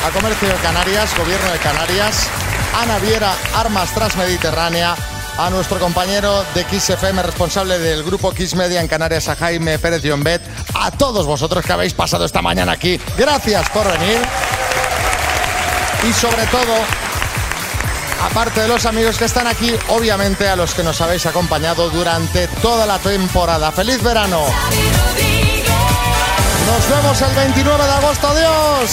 [0.07, 2.29] A Comercio de Canarias, Gobierno de Canarias.
[2.81, 4.95] A Naviera Armas Transmediterránea.
[5.37, 9.79] A nuestro compañero de Kiss FM, responsable del grupo Kiss Media en Canarias, a Jaime
[9.79, 10.41] Pérez Llombet.
[10.75, 12.99] A todos vosotros que habéis pasado esta mañana aquí.
[13.19, 14.19] Gracias por venir.
[16.09, 16.75] Y sobre todo,
[18.21, 22.49] aparte de los amigos que están aquí, obviamente a los que nos habéis acompañado durante
[22.49, 23.73] toda la temporada.
[23.73, 24.45] ¡Feliz verano!
[26.67, 28.29] Nos vemos el 29 de agosto.
[28.29, 28.91] ¡Adiós!